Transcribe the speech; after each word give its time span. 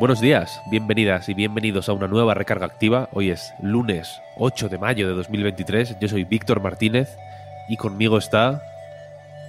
Buenos 0.00 0.20
días, 0.20 0.60
bienvenidas 0.70 1.28
y 1.28 1.34
bienvenidos 1.34 1.88
a 1.88 1.92
una 1.92 2.08
nueva 2.08 2.32
recarga 2.34 2.66
activa. 2.66 3.08
Hoy 3.12 3.30
es 3.30 3.52
lunes 3.60 4.20
8 4.38 4.68
de 4.68 4.78
mayo 4.78 5.06
de 5.06 5.14
2023. 5.14 5.98
Yo 6.00 6.08
soy 6.08 6.24
Víctor 6.24 6.60
Martínez 6.60 7.16
y 7.68 7.76
conmigo 7.76 8.16
está 8.18 8.62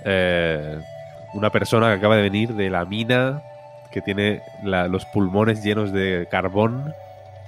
eh, 0.04 0.78
una 1.34 1.50
persona 1.52 1.88
que 1.88 1.94
acaba 1.94 2.18
de 2.18 2.24
venir 2.24 2.54
de 2.54 2.70
la 2.70 2.84
mina, 2.86 3.42
que 3.92 4.02
tiene 4.02 4.42
la- 4.64 4.88
los 4.90 5.06
pulmones 5.06 5.64
llenos 5.64 5.94
de 5.94 6.28
carbón 6.30 6.94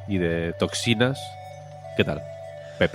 y 0.08 0.18
de 0.18 0.54
toxinas. 0.54 1.20
¿Qué 1.98 2.06
tal? 2.06 2.22
Pep. 2.80 2.92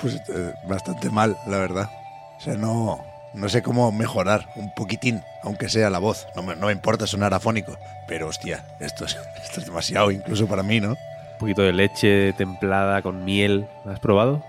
Pues 0.00 0.16
eh, 0.28 0.52
bastante 0.68 1.10
mal, 1.10 1.36
la 1.46 1.58
verdad. 1.58 1.88
O 2.36 2.40
sea, 2.40 2.54
no, 2.54 3.04
no 3.34 3.48
sé 3.48 3.62
cómo 3.62 3.90
mejorar 3.92 4.48
un 4.56 4.70
poquitín, 4.74 5.22
aunque 5.42 5.68
sea 5.68 5.90
la 5.90 5.98
voz. 5.98 6.26
No 6.34 6.42
me, 6.42 6.56
no 6.56 6.66
me 6.66 6.72
importa 6.72 7.06
sonar 7.06 7.34
afónico, 7.34 7.76
pero 8.06 8.28
hostia, 8.28 8.64
esto 8.80 9.04
es, 9.04 9.16
esto 9.42 9.60
es 9.60 9.66
demasiado, 9.66 10.10
incluso 10.10 10.46
para 10.46 10.62
mí, 10.62 10.80
¿no? 10.80 10.90
Un 10.90 11.38
poquito 11.38 11.62
de 11.62 11.72
leche 11.72 12.32
templada 12.32 13.00
con 13.02 13.24
miel. 13.24 13.68
¿Has 13.86 14.00
probado? 14.00 14.42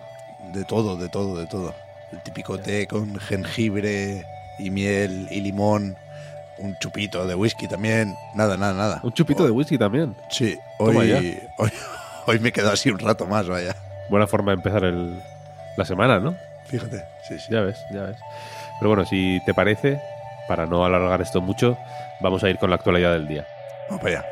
De 0.53 0.65
todo, 0.65 0.95
de 0.97 1.09
todo, 1.09 1.37
de 1.37 1.45
todo. 1.45 1.75
El 2.11 2.21
típico 2.23 2.57
té 2.59 2.87
con 2.87 3.19
jengibre 3.19 4.25
y 4.57 4.69
miel 4.71 5.27
y 5.29 5.41
limón. 5.41 5.95
Un 6.57 6.75
chupito 6.79 7.25
de 7.27 7.35
whisky 7.35 7.67
también. 7.67 8.15
Nada, 8.33 8.57
nada, 8.57 8.73
nada. 8.73 8.99
Un 9.03 9.13
chupito 9.13 9.43
Oh, 9.43 9.45
de 9.45 9.51
whisky 9.51 9.77
también. 9.77 10.15
Sí, 10.29 10.57
hoy, 10.79 11.11
hoy, 11.57 11.71
hoy 12.25 12.39
me 12.39 12.51
quedo 12.51 12.71
así 12.71 12.89
un 12.89 12.97
rato 12.99 13.25
más, 13.27 13.47
vaya. 13.47 13.75
Buena 14.09 14.25
forma 14.27 14.51
de 14.51 14.55
empezar 14.55 14.83
el- 14.83 15.21
la 15.77 15.85
semana, 15.85 16.19
¿no? 16.19 16.35
Fíjate, 16.65 17.05
sí, 17.27 17.37
sí. 17.39 17.45
Ya 17.51 17.61
ves, 17.61 17.77
ya 17.93 18.01
ves. 18.03 18.17
Pero 18.79 18.89
bueno, 18.89 19.05
si 19.05 19.39
te 19.45 19.53
parece, 19.53 19.99
para 20.47 20.65
no 20.65 20.85
alargar 20.85 21.21
esto 21.21 21.41
mucho, 21.41 21.77
vamos 22.21 22.43
a 22.43 22.49
ir 22.49 22.57
con 22.57 22.69
la 22.69 22.77
actualidad 22.77 23.13
del 23.13 23.27
día. 23.27 23.45
Vamos 23.89 24.01
para 24.03 24.19
allá. 24.19 24.25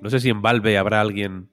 No 0.00 0.10
sé 0.10 0.20
si 0.20 0.28
en 0.30 0.42
Valve 0.42 0.78
habrá 0.78 1.00
alguien 1.00 1.48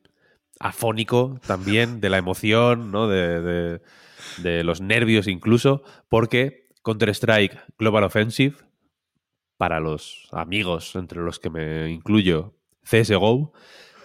afónico 0.60 1.40
también 1.48 2.00
de 2.02 2.10
la 2.10 2.18
emoción, 2.18 2.92
¿no? 2.92 3.08
De, 3.08 3.42
de- 3.42 3.82
de 4.38 4.64
los 4.64 4.80
nervios 4.82 5.28
incluso, 5.28 5.84
porque 6.10 6.63
Counter-Strike 6.84 7.76
Global 7.78 8.04
Offensive, 8.04 8.56
para 9.58 9.80
los 9.80 10.28
amigos 10.32 10.96
entre 10.96 11.22
los 11.22 11.40
que 11.40 11.50
me 11.50 11.90
incluyo, 11.90 12.58
CSGO, 12.84 13.54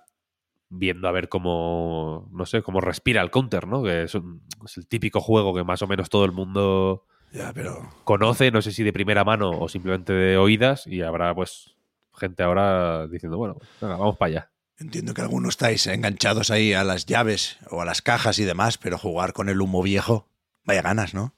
viendo 0.69 1.09
a 1.09 1.13
ver 1.13 1.29
cómo, 1.29 2.29
no 2.33 2.47
sé, 2.47 2.63
cómo 2.63 2.81
respira 2.81 3.21
el 3.23 3.31
counter, 3.31 3.67
¿no? 3.67 3.83
Que 3.83 4.05
es, 4.05 4.15
un- 4.15 4.43
es 4.65 4.77
el 4.77 4.87
típico 4.87 5.21
juego 5.21 5.55
que 5.55 5.65
más 5.65 5.83
o 5.83 5.87
menos 5.87 6.09
todo 6.09 6.25
el 6.25 6.33
mundo 6.33 7.05
Ya, 7.33 7.53
pero 7.53 7.81
conoce, 8.05 8.51
no 8.51 8.63
sé 8.63 8.73
si 8.73 8.83
de 8.83 8.93
primera 8.93 9.25
mano 9.25 9.51
o 9.59 9.69
simplemente 9.69 10.13
de 10.13 10.37
oídas, 10.37 10.87
y 10.87 11.03
habrá 11.03 11.35
pues 11.35 11.75
gente 12.15 12.43
ahora 12.43 13.07
diciendo, 13.09 13.39
bueno, 13.39 13.57
venga, 13.81 13.97
vamos 13.97 14.17
para 14.17 14.29
allá. 14.29 14.52
Entiendo 14.79 15.15
que 15.15 15.21
algunos 15.23 15.51
estáis 15.51 15.87
enganchados 15.87 16.51
ahí 16.51 16.73
a 16.73 16.85
las 16.85 17.07
llaves 17.07 17.59
o 17.71 17.81
a 17.83 17.85
las 17.85 18.03
cajas 18.03 18.39
y 18.39 18.45
demás, 18.45 18.79
pero 18.79 18.99
jugar 18.99 19.33
con 19.33 19.49
el 19.49 19.61
humo 19.61 19.83
viejo, 19.83 20.29
vaya 20.65 20.83
ganas, 20.83 21.15
¿no? 21.15 21.35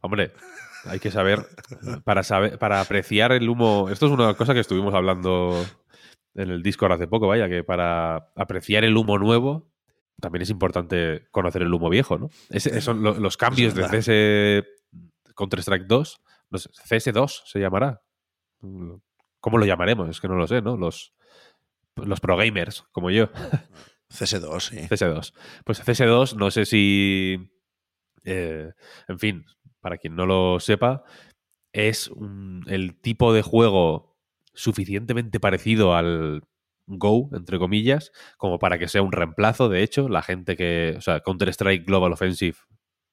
Hombre, 0.00 0.32
hay 0.84 1.00
que 1.00 1.10
saber, 1.10 1.46
para 2.04 2.22
saber, 2.22 2.58
para 2.58 2.80
apreciar 2.80 3.32
el 3.32 3.48
humo, 3.48 3.88
esto 3.90 4.06
es 4.06 4.12
una 4.12 4.34
cosa 4.34 4.54
que 4.54 4.60
estuvimos 4.60 4.94
hablando 4.94 5.64
en 6.34 6.50
el 6.50 6.62
Discord 6.62 6.92
hace 6.92 7.06
poco, 7.06 7.26
vaya, 7.28 7.48
que 7.48 7.64
para 7.64 8.32
apreciar 8.36 8.84
el 8.84 8.96
humo 8.96 9.18
nuevo 9.18 9.70
también 10.20 10.42
es 10.42 10.50
importante 10.50 11.26
conocer 11.32 11.62
el 11.62 11.72
humo 11.74 11.88
viejo, 11.90 12.18
¿no? 12.18 12.30
Ese- 12.50 12.80
son 12.80 13.02
lo- 13.02 13.14
los 13.18 13.36
cambios 13.36 13.74
de. 13.74 13.82
CS 13.88 14.64
Counter-Strike 15.34 15.86
2, 15.86 16.20
no 16.50 16.58
sé, 16.58 16.70
CS2 16.86 17.42
se 17.46 17.58
llamará. 17.58 18.00
¿Cómo 19.40 19.58
lo 19.58 19.66
llamaremos? 19.66 20.08
Es 20.08 20.20
que 20.20 20.28
no 20.28 20.36
lo 20.36 20.46
sé, 20.46 20.62
¿no? 20.62 20.76
Los, 20.76 21.12
los 21.96 22.20
pro 22.20 22.36
gamers, 22.36 22.82
como 22.92 23.10
yo. 23.10 23.28
CS2, 24.10 24.60
sí. 24.60 24.76
CS2. 24.88 25.32
Pues 25.64 25.80
CS2, 25.84 26.36
no 26.36 26.50
sé 26.50 26.64
si. 26.66 27.50
eh, 28.24 28.72
en 29.08 29.18
fin, 29.18 29.44
para 29.80 29.98
quien 29.98 30.16
no 30.16 30.26
lo 30.26 30.60
sepa, 30.60 31.04
es 31.72 32.08
un- 32.08 32.64
el 32.68 33.00
tipo 33.00 33.32
de 33.32 33.42
juego 33.42 34.16
suficientemente 34.54 35.40
parecido 35.40 35.94
al 35.96 36.42
Go, 36.86 37.30
entre 37.32 37.58
comillas, 37.58 38.12
como 38.36 38.58
para 38.58 38.78
que 38.78 38.88
sea 38.88 39.02
un 39.02 39.12
reemplazo. 39.12 39.68
De 39.68 39.82
hecho, 39.82 40.08
la 40.08 40.22
gente 40.22 40.56
que. 40.56 40.94
O 40.98 41.00
sea, 41.00 41.20
Counter-Strike 41.20 41.86
Global 41.86 42.12
Offensive 42.12 42.58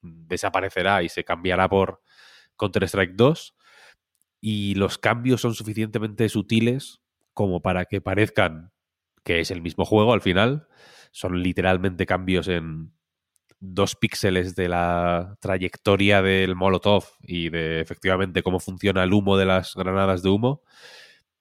desaparecerá 0.02 1.04
y 1.04 1.10
se 1.10 1.24
cambiará 1.24 1.70
por 1.70 2.02
Counter-Strike 2.58 3.14
2. 3.16 3.56
Y 4.42 4.76
los 4.76 4.98
cambios 4.98 5.42
son 5.42 5.54
suficientemente 5.56 6.28
sutiles 6.30 7.00
como 7.34 7.62
para 7.62 7.86
que 7.86 8.02
parezcan 8.02 8.72
que 9.24 9.40
es 9.40 9.52
el 9.52 9.62
mismo 9.62 9.86
juego 9.86 10.14
al 10.14 10.22
final. 10.22 10.68
Son 11.12 11.42
literalmente 11.44 12.06
cambios 12.06 12.48
en, 12.48 12.92
dos 13.62 13.96
píxeles 13.96 14.56
de 14.56 14.68
la 14.68 15.38
trayectoria 15.40 16.22
del 16.24 16.56
Molotov 16.56 17.06
y 17.22 17.50
de 17.50 17.80
efectivamente 17.80 18.42
cómo 18.42 18.60
funciona 18.60 19.04
el 19.04 19.14
humo 19.14 19.38
de 19.38 19.46
las 19.46 19.76
granadas 19.76 20.24
de 20.24 20.30
humo, 20.30 20.64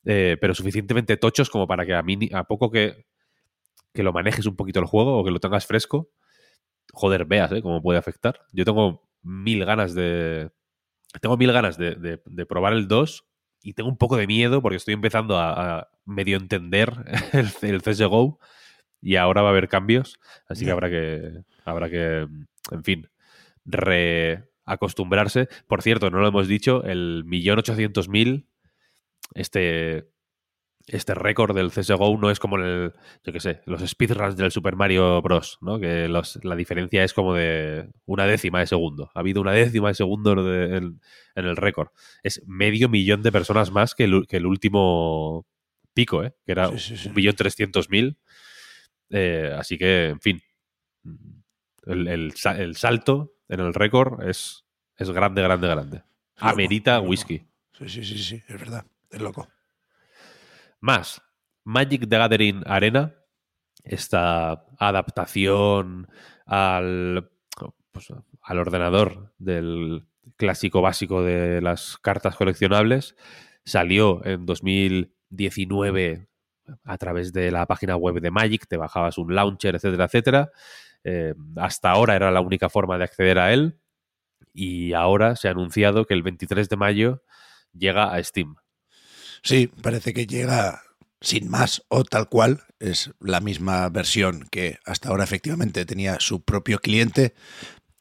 eh, 0.04 0.36
pero 0.38 0.54
suficientemente 0.54 1.16
tochos 1.16 1.48
como 1.48 1.66
para 1.66 1.86
que 1.86 1.94
a, 1.94 2.02
mí, 2.02 2.28
a 2.32 2.44
poco 2.44 2.70
que, 2.70 3.06
que 3.94 4.02
lo 4.02 4.12
manejes 4.12 4.44
un 4.46 4.54
poquito 4.54 4.80
el 4.80 4.86
juego 4.86 5.18
o 5.18 5.24
que 5.24 5.30
lo 5.30 5.40
tengas 5.40 5.66
fresco, 5.66 6.10
joder, 6.92 7.24
veas 7.24 7.50
¿eh? 7.52 7.62
cómo 7.62 7.82
puede 7.82 7.98
afectar. 7.98 8.42
Yo 8.52 8.64
tengo 8.64 9.08
mil 9.22 9.64
ganas 9.64 9.94
de. 9.94 10.50
Tengo 11.22 11.36
mil 11.36 11.52
ganas 11.52 11.76
de, 11.76 11.96
de, 11.96 12.46
probar 12.46 12.72
el 12.74 12.86
2 12.86 13.29
y 13.62 13.74
tengo 13.74 13.88
un 13.88 13.96
poco 13.96 14.16
de 14.16 14.26
miedo 14.26 14.62
porque 14.62 14.76
estoy 14.76 14.94
empezando 14.94 15.38
a, 15.38 15.88
medio 16.04 16.36
entender 16.36 16.92
el, 17.32 17.50
el 17.62 17.82
CSGO 17.82 18.38
y 19.02 19.16
ahora 19.16 19.42
va 19.42 19.48
a 19.48 19.52
haber 19.52 19.68
cambios, 19.68 20.18
así 20.46 20.64
que 20.64 20.70
habrá 20.70 20.90
que, 20.90 21.42
habrá 21.64 21.88
que, 21.88 22.28
en 22.70 22.84
fin, 22.84 23.08
reacostumbrarse. 23.64 25.48
Por 25.66 25.82
cierto, 25.82 26.10
no 26.10 26.20
lo 26.20 26.28
hemos 26.28 26.48
dicho, 26.48 26.84
el 26.84 27.24
millón 27.24 27.58
ochocientos 27.58 28.08
mil, 28.08 28.46
este, 29.34 30.10
este 30.92 31.14
récord 31.14 31.54
del 31.54 31.70
CSGO 31.70 32.18
no 32.18 32.30
es 32.30 32.38
como 32.38 32.56
el, 32.56 32.92
yo 33.24 33.32
qué 33.32 33.40
sé, 33.40 33.60
los 33.66 33.80
speedruns 33.88 34.36
del 34.36 34.50
Super 34.50 34.76
Mario 34.76 35.22
Bros., 35.22 35.58
¿no? 35.60 35.78
Que 35.78 36.08
la 36.08 36.56
diferencia 36.56 37.04
es 37.04 37.14
como 37.14 37.34
de 37.34 37.88
una 38.06 38.26
décima 38.26 38.60
de 38.60 38.66
segundo. 38.66 39.10
Ha 39.14 39.20
habido 39.20 39.40
una 39.40 39.52
décima 39.52 39.88
de 39.88 39.94
segundo 39.94 40.32
en, 40.32 41.00
el 41.34 41.56
récord. 41.56 41.88
Es 42.22 42.42
medio 42.46 42.88
millón 42.88 43.22
de 43.22 43.32
personas 43.32 43.70
más 43.70 43.94
que 43.94 44.04
el, 44.04 44.26
que 44.26 44.38
el 44.38 44.46
último 44.46 45.46
pico, 45.94 46.24
¿eh? 46.24 46.34
Que 46.44 46.52
era 46.52 46.68
un 46.68 47.14
millón 47.14 47.36
trescientos 47.36 47.88
mil. 47.88 48.18
Eh, 49.10 49.54
así 49.56 49.78
que, 49.78 50.08
en 50.08 50.20
fin, 50.20 50.42
el, 51.86 52.32
salto 52.34 53.34
en 53.48 53.60
el 53.60 53.74
récord 53.74 54.28
es, 54.28 54.64
es 54.96 55.10
grande, 55.10 55.42
grande, 55.42 55.68
grande. 55.68 56.02
Amerita 56.36 57.00
whisky. 57.00 57.46
Sí, 57.78 57.88
sí, 57.88 58.04
sí, 58.04 58.18
sí, 58.18 58.42
es 58.46 58.58
verdad. 58.58 58.84
Es 59.10 59.20
loco. 59.20 59.48
Más, 60.80 61.22
Magic 61.64 62.08
the 62.08 62.18
Gathering 62.18 62.62
Arena, 62.66 63.14
esta 63.84 64.66
adaptación 64.78 66.08
al, 66.46 67.30
pues, 67.92 68.08
al 68.42 68.58
ordenador 68.58 69.34
del 69.38 70.06
clásico 70.36 70.80
básico 70.80 71.22
de 71.22 71.60
las 71.60 71.98
cartas 71.98 72.36
coleccionables, 72.36 73.16
salió 73.64 74.24
en 74.24 74.46
2019 74.46 76.28
a 76.84 76.98
través 76.98 77.32
de 77.32 77.50
la 77.50 77.66
página 77.66 77.96
web 77.96 78.20
de 78.20 78.30
Magic, 78.30 78.66
te 78.66 78.76
bajabas 78.76 79.18
un 79.18 79.34
launcher, 79.34 79.74
etcétera, 79.74 80.04
etcétera. 80.04 80.50
Eh, 81.04 81.34
hasta 81.56 81.90
ahora 81.90 82.16
era 82.16 82.30
la 82.30 82.40
única 82.40 82.68
forma 82.68 82.98
de 82.98 83.04
acceder 83.04 83.38
a 83.38 83.52
él 83.52 83.78
y 84.52 84.92
ahora 84.92 85.36
se 85.36 85.48
ha 85.48 85.52
anunciado 85.52 86.04
que 86.06 86.14
el 86.14 86.22
23 86.22 86.68
de 86.68 86.76
mayo 86.76 87.22
llega 87.72 88.12
a 88.12 88.22
Steam. 88.22 88.56
Sí, 89.42 89.68
parece 89.82 90.12
que 90.12 90.26
llega 90.26 90.82
sin 91.20 91.48
más 91.48 91.82
o 91.88 92.04
tal 92.04 92.28
cual. 92.28 92.64
Es 92.78 93.10
la 93.20 93.40
misma 93.40 93.88
versión 93.90 94.48
que 94.50 94.78
hasta 94.86 95.10
ahora 95.10 95.24
efectivamente 95.24 95.84
tenía 95.84 96.18
su 96.20 96.42
propio 96.42 96.78
cliente. 96.78 97.34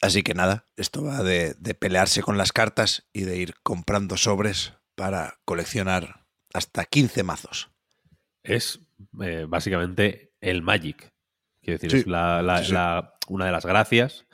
Así 0.01 0.23
que 0.23 0.33
nada, 0.33 0.65
esto 0.77 1.03
va 1.03 1.23
de, 1.23 1.55
de 1.59 1.73
pelearse 1.73 2.21
con 2.21 2.37
las 2.37 2.53
cartas 2.53 3.07
y 3.11 3.23
de 3.23 3.37
ir 3.37 3.55
comprando 3.63 4.15
sobres 4.15 4.73
para 4.95 5.39
coleccionar 5.43 6.25
hasta 6.53 6.85
15 6.85 7.23
mazos 7.23 7.69
es 8.43 8.79
eh, 9.21 9.45
básicamente 9.47 10.33
el 10.41 10.61
Magic. 10.61 11.11
Quiero 11.61 11.79
decir, 11.79 11.99
es 11.99 12.07
la, 12.07 13.13
una 13.27 13.45
de 13.45 13.51
las 13.51 13.65
gracias 13.65 14.25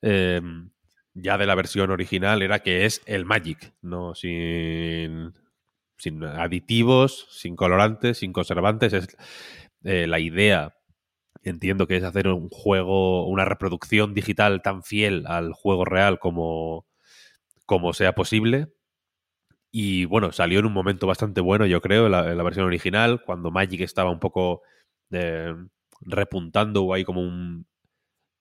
em, 0.00 0.70
ya 1.14 1.36
de 1.36 1.46
la 1.46 1.54
versión 1.54 1.90
original 1.90 2.42
era 2.42 2.60
que 2.60 2.84
es 2.86 3.02
el 3.06 3.24
Magic, 3.24 3.74
no 3.82 4.14
sin, 4.14 5.34
sin 5.98 6.24
aditivos, 6.24 7.26
sin 7.30 7.56
colorantes, 7.56 8.18
sin 8.18 8.32
conservantes. 8.32 8.92
Es 8.92 9.16
eh, 9.84 10.06
la 10.06 10.20
idea. 10.20 10.74
Entiendo 11.42 11.86
que 11.86 11.96
es 11.96 12.04
hacer 12.04 12.28
un 12.28 12.48
juego, 12.50 13.26
una 13.28 13.44
reproducción 13.44 14.14
digital 14.14 14.62
tan 14.62 14.82
fiel 14.82 15.24
al 15.26 15.52
juego 15.52 15.84
real 15.84 16.18
como, 16.18 16.86
como 17.66 17.92
sea 17.92 18.14
posible 18.14 18.68
y 19.70 20.06
bueno, 20.06 20.32
salió 20.32 20.60
en 20.60 20.66
un 20.66 20.72
momento 20.72 21.06
bastante 21.06 21.40
bueno, 21.40 21.66
yo 21.66 21.80
creo, 21.80 22.06
en 22.06 22.12
la, 22.12 22.42
versión 22.42 22.66
original, 22.66 23.22
cuando 23.24 23.50
Magic 23.50 23.82
estaba 23.82 24.10
un 24.10 24.18
poco 24.18 24.62
eh, 25.10 25.54
repuntando 26.00 26.84
o 26.84 26.94
hay 26.94 27.04
como 27.04 27.20
un 27.20 27.66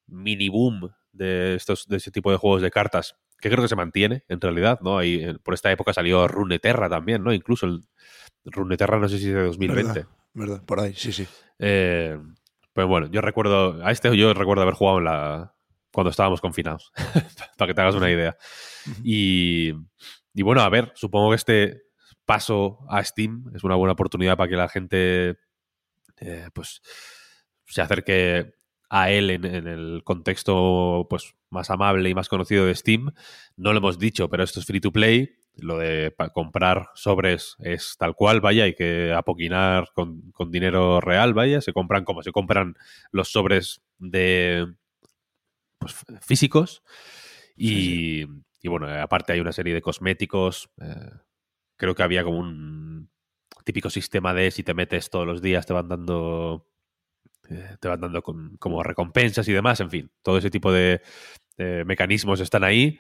mini 0.08 0.50
boom 0.50 0.90
de 1.12 1.56
estos 1.56 1.88
de 1.88 1.98
ese 1.98 2.12
tipo 2.12 2.32
de 2.32 2.38
juegos 2.38 2.62
de 2.62 2.72
cartas 2.72 3.18
que 3.40 3.50
creo 3.50 3.62
que 3.62 3.68
se 3.68 3.76
mantiene 3.76 4.24
en 4.28 4.42
realidad, 4.42 4.80
¿no? 4.82 4.98
Ahí, 4.98 5.34
por 5.44 5.54
esta 5.54 5.72
época 5.72 5.94
salió 5.94 6.28
Runeterra 6.28 6.90
también, 6.90 7.24
¿no? 7.24 7.34
Incluso 7.34 7.66
el 7.66 7.84
Runeterra 8.46 9.00
no 9.00 9.08
sé 9.08 9.20
si 9.20 9.28
es 9.28 9.34
de 9.34 9.44
2020. 9.44 10.06
¿Verdad? 10.34 10.64
Por 10.66 10.80
ahí, 10.80 10.94
sí, 10.94 11.12
sí. 11.12 11.28
Eh, 11.60 12.18
pues 12.74 12.88
bueno, 12.88 13.08
yo 13.08 13.22
recuerdo, 13.22 13.84
a 13.84 13.92
este 13.92 14.16
yo 14.16 14.34
recuerdo 14.34 14.62
haber 14.62 14.76
jugado 14.76 15.00
en 15.00 15.06
la, 15.06 15.56
cuando 15.92 16.12
estábamos 16.12 16.42
confinados, 16.42 16.92
para 17.58 17.70
que 17.70 17.74
te 17.74 17.82
hagas 17.82 17.96
una 17.96 18.12
idea. 18.12 18.38
Y, 19.04 19.74
y 20.34 20.42
bueno, 20.44 20.62
a 20.62 20.70
ver, 20.70 20.92
supongo 20.96 21.30
que 21.32 21.36
este 21.36 21.82
paso 22.26 22.80
a 22.90 23.04
Steam 23.04 23.52
es 23.56 23.64
una 23.64 23.76
buena 23.76 23.94
oportunidad 23.94 24.38
para 24.38 24.50
que 24.50 24.56
la 24.56 24.70
gente 24.70 25.38
eh, 26.20 26.50
pues 26.54 26.82
se 27.66 27.82
acerque 27.82 28.54
a 28.90 29.12
él 29.12 29.30
en, 29.30 29.46
el 29.46 30.02
contexto 30.04 31.08
pues 31.10 31.36
más 31.50 31.70
amable 31.70 32.10
y 32.10 32.16
más 32.16 32.30
conocido 32.30 32.66
de 32.66 32.76
Steam. 32.76 33.12
No 33.56 33.74
lo 33.74 33.80
hemos 33.80 34.00
dicho, 34.00 34.30
pero 34.30 34.44
esto 34.44 34.60
es 34.60 34.66
free 34.66 34.82
to 34.82 34.92
play. 34.92 35.36
Lo 35.56 35.78
de 35.78 36.14
comprar 36.34 36.90
sobres 36.94 37.56
es 37.60 37.96
tal 37.98 38.16
cual, 38.16 38.42
vaya, 38.42 38.66
hay 38.66 38.76
que 38.76 39.12
apoquinar 39.12 39.90
con, 39.94 40.32
dinero 40.52 41.02
real, 41.02 41.34
vaya. 41.34 41.62
Se 41.62 41.74
compran 41.74 42.06
como 42.06 42.22
se 42.22 42.32
compran 42.32 42.76
los 43.12 43.30
sobres 43.30 43.82
de 43.98 44.68
pues, 45.80 45.96
físicos. 46.22 46.84
Y, 47.56 48.26
y 48.62 48.68
bueno, 48.68 48.88
aparte 48.88 49.34
hay 49.34 49.40
una 49.40 49.52
serie 49.52 49.74
de 49.74 49.82
cosméticos. 49.82 50.70
Eh, 50.80 51.12
creo 51.76 51.96
que 51.96 52.04
había 52.04 52.24
como 52.24 52.38
un 52.38 53.10
típico 53.64 53.90
sistema 53.90 54.34
de 54.34 54.52
si 54.52 54.64
te 54.64 54.74
metes 54.74 55.10
todos 55.10 55.28
los 55.28 55.42
días 55.42 55.66
te 55.66 55.74
van 55.74 55.90
dando 55.90 56.68
te 57.80 57.88
van 57.88 58.02
dando 58.02 58.22
como 58.22 58.84
recompensas 58.84 59.48
y 59.48 59.54
demás, 59.54 59.80
en 59.80 59.90
fin, 59.90 60.12
todo 60.22 60.38
ese 60.38 60.50
tipo 60.50 60.72
de, 60.72 61.02
mecanismos 61.86 62.40
están 62.40 62.64
ahí, 62.64 63.00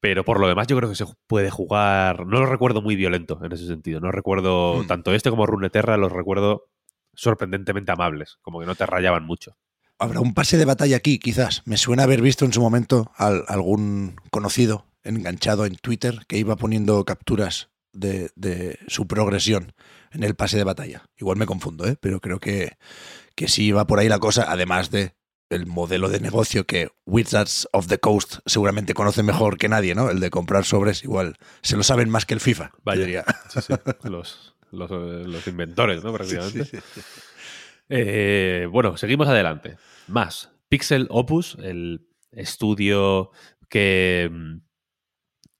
pero 0.00 0.24
por 0.24 0.40
lo 0.40 0.48
demás 0.48 0.66
yo 0.66 0.76
creo 0.76 0.88
que 0.88 0.96
se 0.96 1.04
puede 1.26 1.50
jugar, 1.50 2.26
no 2.26 2.40
lo 2.40 2.46
recuerdo 2.46 2.82
muy 2.82 2.96
violento 2.96 3.38
en 3.42 3.52
ese 3.52 3.66
sentido, 3.66 4.00
no 4.00 4.10
recuerdo 4.10 4.82
hmm. 4.82 4.86
tanto 4.86 5.12
este 5.12 5.30
como 5.30 5.46
Runeterra, 5.46 5.96
los 5.96 6.12
recuerdo 6.12 6.68
sorprendentemente 7.14 7.92
amables, 7.92 8.38
como 8.42 8.60
que 8.60 8.66
no 8.66 8.74
te 8.74 8.86
rayaban 8.86 9.24
mucho. 9.24 9.56
Habrá 9.98 10.20
un 10.20 10.34
pase 10.34 10.58
de 10.58 10.64
batalla 10.64 10.96
aquí, 10.96 11.18
quizás. 11.20 11.62
Me 11.66 11.76
suena 11.76 12.02
haber 12.02 12.20
visto 12.20 12.44
en 12.44 12.52
su 12.52 12.60
momento 12.60 13.12
a 13.16 13.28
algún 13.46 14.16
conocido 14.30 14.86
enganchado 15.04 15.66
en 15.66 15.76
Twitter 15.76 16.20
que 16.26 16.36
iba 16.36 16.56
poniendo 16.56 17.04
capturas 17.04 17.70
de, 17.92 18.78
su 18.88 19.06
progresión 19.06 19.72
en 20.10 20.24
el 20.24 20.34
pase 20.34 20.56
de 20.56 20.64
batalla. 20.64 21.04
Igual 21.16 21.38
me 21.38 21.46
confundo, 21.46 21.86
¿eh? 21.86 21.96
pero 22.00 22.20
creo 22.20 22.40
que, 22.40 22.76
que 23.34 23.48
sí 23.48 23.72
va 23.72 23.86
por 23.86 23.98
ahí 23.98 24.08
la 24.08 24.18
cosa, 24.18 24.46
además 24.48 24.90
de 24.90 25.14
el 25.50 25.66
modelo 25.66 26.08
de 26.08 26.20
negocio 26.20 26.64
que 26.66 26.88
Wizards 27.06 27.68
of 27.72 27.86
the 27.86 27.98
Coast 27.98 28.38
seguramente 28.46 28.94
conoce 28.94 29.22
mejor 29.22 29.58
que 29.58 29.68
nadie, 29.68 29.94
¿no? 29.94 30.10
El 30.10 30.20
de 30.20 30.30
comprar 30.30 30.64
sobres, 30.64 31.04
igual 31.04 31.36
se 31.62 31.76
lo 31.76 31.82
saben 31.82 32.08
más 32.10 32.26
que 32.26 32.34
el 32.34 32.40
FIFA. 32.40 32.72
Vaya. 32.82 33.24
Los, 34.04 34.54
los, 34.72 35.46
inventores, 35.46 36.02
¿no? 36.02 36.12
Prácticamente. 36.12 36.80
Eh, 37.88 38.66
bueno, 38.70 38.96
seguimos 38.96 39.28
adelante. 39.28 39.76
Más. 40.08 40.50
Pixel 40.68 41.06
Opus, 41.10 41.56
el 41.62 42.08
estudio 42.32 43.30
que, 43.68 44.30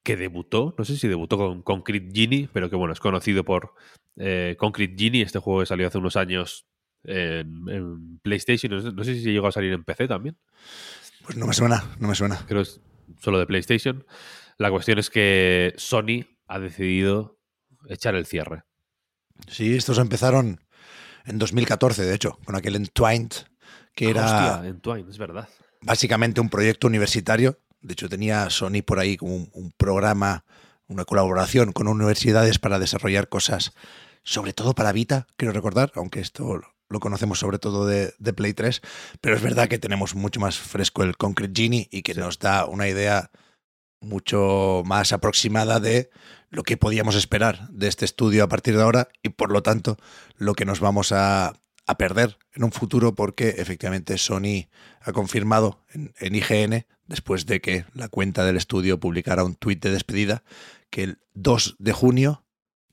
que 0.03 0.17
debutó, 0.17 0.75
no 0.77 0.85
sé 0.85 0.97
si 0.97 1.07
debutó 1.07 1.37
con 1.37 1.63
Concrete 1.63 2.11
Genie, 2.13 2.49
pero 2.53 2.71
que 2.71 2.77
bueno, 2.77 2.93
es 2.93 2.99
conocido 2.99 3.45
por 3.45 3.75
eh, 4.17 4.57
Concrete 4.59 4.97
Genie, 4.97 5.23
este 5.23 5.39
juego 5.39 5.61
que 5.61 5.67
salió 5.67 5.87
hace 5.87 5.99
unos 5.99 6.17
años 6.17 6.67
en, 7.05 8.19
PlayStation, 8.23 8.95
no 8.95 9.05
sé, 9.05 9.15
si 9.15 9.33
llegó 9.33 9.47
a 9.47 9.53
salir 9.53 9.73
en 9.73 9.85
PC 9.85 10.09
también. 10.09 10.37
Pues 11.25 11.37
no 11.37 11.47
me 11.47 11.55
suena, 11.55 11.85
no 11.99 12.09
me 12.09 12.15
suena. 12.15 12.45
Creo 12.47 12.63
es 12.63 12.81
solo 13.21 13.39
de 13.39 13.47
PlayStation. 13.47 14.05
La 14.59 14.71
cuestión 14.71 14.99
es 14.99 15.11
que 15.11 15.75
Sony 15.77 16.27
ha 16.47 16.59
decidido 16.59 17.39
echar 17.89 18.15
el 18.15 18.27
cierre. 18.27 18.63
Sí, 19.49 19.75
estos 19.75 19.99
empezaron 19.99 20.61
en 21.25 21.39
2014, 21.39 22.05
de 22.05 22.15
hecho, 22.15 22.39
con 22.45 22.57
aquel 22.57 22.77
Entwined, 22.77 23.33
que 23.95 24.11
era... 24.11 24.25
Hostia, 24.25 24.69
Entwined, 24.69 25.09
es 25.09 25.19
verdad. 25.19 25.49
Básicamente 25.81 26.41
un 26.41 26.51
proyecto 26.51 26.87
universitario. 26.87 27.59
De 27.81 27.93
hecho, 27.93 28.09
tenía 28.09 28.49
Sony 28.51 28.83
por 28.85 28.99
ahí 28.99 29.17
como 29.17 29.49
un, 29.53 29.73
programa, 29.77 30.45
una 30.87 31.05
colaboración 31.05 31.73
con 31.73 31.89
universidades 31.89 32.59
para 32.59 32.79
desarrollar 32.79 33.29
cosas, 33.29 33.73
sobre 34.23 34.53
todo 34.53 34.75
para 34.75 34.93
Vita, 34.93 35.27
quiero 35.37 35.53
recordar, 35.53 35.93
aunque 35.95 36.21
esto 36.21 36.63
lo 36.89 37.01
conocemos 37.01 37.39
sobre 37.39 37.59
todo 37.59 37.87
de, 37.87 38.13
Play 38.35 38.55
3, 38.55 38.81
pero 39.21 39.37
es 39.37 39.43
verdad 39.43 39.69
que 39.69 39.79
tenemos 39.79 40.15
mucho 40.15 40.41
más 40.41 40.59
fresco 40.59 41.03
el 41.03 41.17
Concrete 41.17 41.63
Genie 41.63 41.89
y 41.91 42.03
que 42.03 42.15
nos 42.15 42.39
da 42.39 42.67
una 42.67 42.89
idea 42.89 43.31
mucho 44.01 44.83
más 44.85 45.13
aproximada 45.13 45.81
de 45.81 46.11
lo 46.51 46.63
que 46.63 46.77
podíamos 46.77 47.17
esperar 47.17 47.69
de 47.71 47.89
este 47.89 48.05
estudio 48.05 48.45
a 48.45 48.49
partir 48.49 48.77
de 48.77 48.83
ahora 48.83 49.09
y 49.23 49.31
por 49.31 49.51
lo 49.51 49.63
tanto 49.63 49.97
lo 50.37 50.55
que 50.55 50.67
nos 50.67 50.81
vamos 50.81 51.13
a, 51.13 51.55
perder 51.99 52.39
en 52.55 52.65
un 52.65 52.73
futuro 52.73 53.15
porque 53.15 53.57
efectivamente 53.59 54.17
Sony 54.17 54.69
ha 55.03 55.13
confirmado 55.13 55.85
en, 55.93 56.15
en, 56.19 56.35
IGN, 56.35 56.87
después 57.07 57.45
de 57.45 57.61
que 57.61 57.85
la 57.93 58.09
cuenta 58.09 58.45
del 58.45 58.57
estudio 58.57 58.99
publicara 58.99 59.45
un 59.45 59.55
tuit 59.55 59.83
de 59.83 59.91
despedida, 59.91 60.45
que 60.89 61.03
el 61.03 61.19
2 61.35 61.77
de 61.79 61.93
junio 61.93 62.45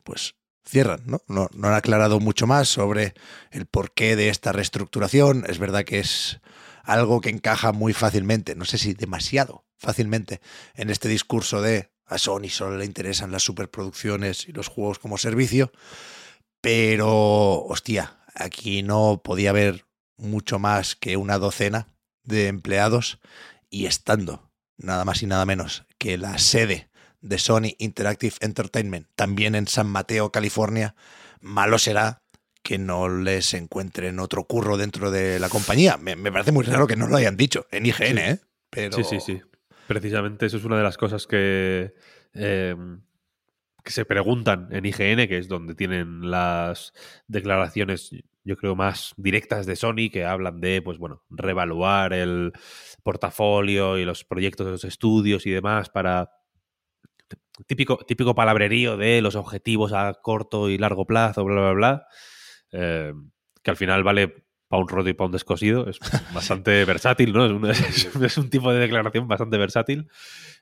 pues 0.04 0.36
cierran, 0.66 1.02
¿no? 1.06 1.22
¿no? 1.28 1.50
No 1.54 1.68
han 1.68 1.74
aclarado 1.74 2.20
mucho 2.20 2.48
más 2.48 2.70
sobre 2.70 3.14
el 3.52 3.66
porqué 3.66 4.16
de 4.16 4.30
esta 4.30 4.52
reestructuración. 4.52 5.46
Es 5.48 5.60
verdad 5.60 5.84
que 5.84 6.00
es 6.00 6.40
algo 6.84 7.22
que 7.22 7.30
encaja 7.30 7.72
muy 7.72 7.94
fácilmente, 7.94 8.56
no 8.56 8.66
sé 8.66 8.78
si 8.78 8.94
demasiado 8.94 9.66
fácilmente, 9.82 10.42
en 10.76 10.92
este 10.92 11.10
discurso 11.10 11.62
de 11.62 11.92
a 12.06 12.18
Sony 12.18 12.50
solo 12.50 12.78
le 12.78 12.86
interesan 12.86 13.32
las 13.32 13.44
superproducciones 13.44 14.48
y 14.48 14.52
los 14.52 14.68
juegos 14.68 15.00
como 15.00 15.18
servicio, 15.18 15.72
pero 16.62 17.64
hostia, 17.64 18.20
aquí 18.36 18.84
no 18.84 19.22
podía 19.24 19.50
haber 19.50 19.86
mucho 20.18 20.60
más 20.60 20.96
que 20.96 21.18
una 21.18 21.40
docena 21.40 21.88
de 22.24 22.48
empleados 22.48 23.20
y 23.70 23.88
estando 23.88 24.52
nada 24.78 25.04
más 25.04 25.24
y 25.24 25.26
nada 25.26 25.46
menos 25.46 25.86
que 25.98 26.18
la 26.18 26.38
sede 26.38 26.91
de 27.22 27.38
Sony 27.38 27.76
Interactive 27.78 28.36
Entertainment, 28.42 29.08
también 29.16 29.56
en 29.56 29.68
San 29.68 29.88
Mateo, 29.88 30.32
California, 30.32 30.96
malo 31.40 31.80
será 31.80 32.22
que 32.64 32.78
no 32.78 33.10
les 33.10 33.54
encuentren 33.54 34.20
otro 34.20 34.44
curro 34.44 34.78
dentro 34.78 35.12
de 35.12 35.40
la 35.40 35.50
compañía. 35.50 35.98
Me, 35.98 36.16
parece 36.32 36.52
muy 36.52 36.64
raro 36.64 36.88
que 36.88 36.96
no 36.96 37.08
lo 37.08 37.18
hayan 37.18 37.38
dicho 37.38 37.66
en 37.72 37.86
IGN, 37.86 38.18
¿eh? 38.18 38.40
Pero... 38.70 38.98
Sí, 38.98 39.04
sí, 39.04 39.20
sí. 39.20 39.42
Precisamente 39.88 40.46
eso 40.46 40.58
es 40.58 40.64
una 40.64 40.78
de 40.78 40.84
las 40.84 40.98
cosas 40.98 41.28
que, 41.28 41.94
em, 42.34 43.02
que 43.84 43.92
se 43.92 44.06
preguntan 44.06 44.70
en 44.72 44.86
IGN, 44.86 45.28
que 45.28 45.38
es 45.38 45.48
donde 45.48 45.76
tienen 45.76 46.30
las 46.30 46.94
declaraciones, 47.28 48.12
yo 48.44 48.56
creo, 48.58 48.76
más 48.76 49.14
directas 49.18 49.66
de 49.66 49.76
Sony, 49.76 50.10
que 50.12 50.24
hablan 50.24 50.62
de, 50.62 50.82
pues 50.82 50.98
bueno, 50.98 51.24
revaluar 51.30 52.14
el 52.14 52.54
portafolio 53.04 53.98
y 53.98 54.06
los 54.06 54.24
proyectos 54.24 54.68
de 54.68 54.72
los 54.72 54.84
estudios 54.86 55.46
y 55.46 55.52
demás 55.52 55.90
para 55.90 56.30
típico, 57.68 57.98
típico 57.98 58.36
palabrerío 58.36 58.98
de 58.98 59.22
los 59.22 59.36
objetivos 59.36 59.94
a 59.94 60.14
corto 60.22 60.70
y 60.70 60.78
largo 60.78 61.06
plazo, 61.06 61.44
bla, 61.44 61.62
bla, 61.62 61.72
bla. 61.72 62.08
Eh, 62.72 63.14
que 63.64 63.72
al 63.72 63.78
final 63.78 64.04
vale 64.04 64.46
para 64.68 64.82
un 64.82 64.88
roto 64.88 65.10
y 65.10 65.14
para 65.14 65.28
un 65.28 65.32
descosido. 65.32 65.90
Es 65.90 66.00
bastante 66.34 66.86
versátil, 66.86 67.34
¿no? 67.34 67.70
Es 67.70 68.38
un, 68.38 68.50
tipo 68.50 68.72
de 68.72 68.80
declaración 68.80 69.28
bastante 69.28 69.58
versátil. 69.58 70.10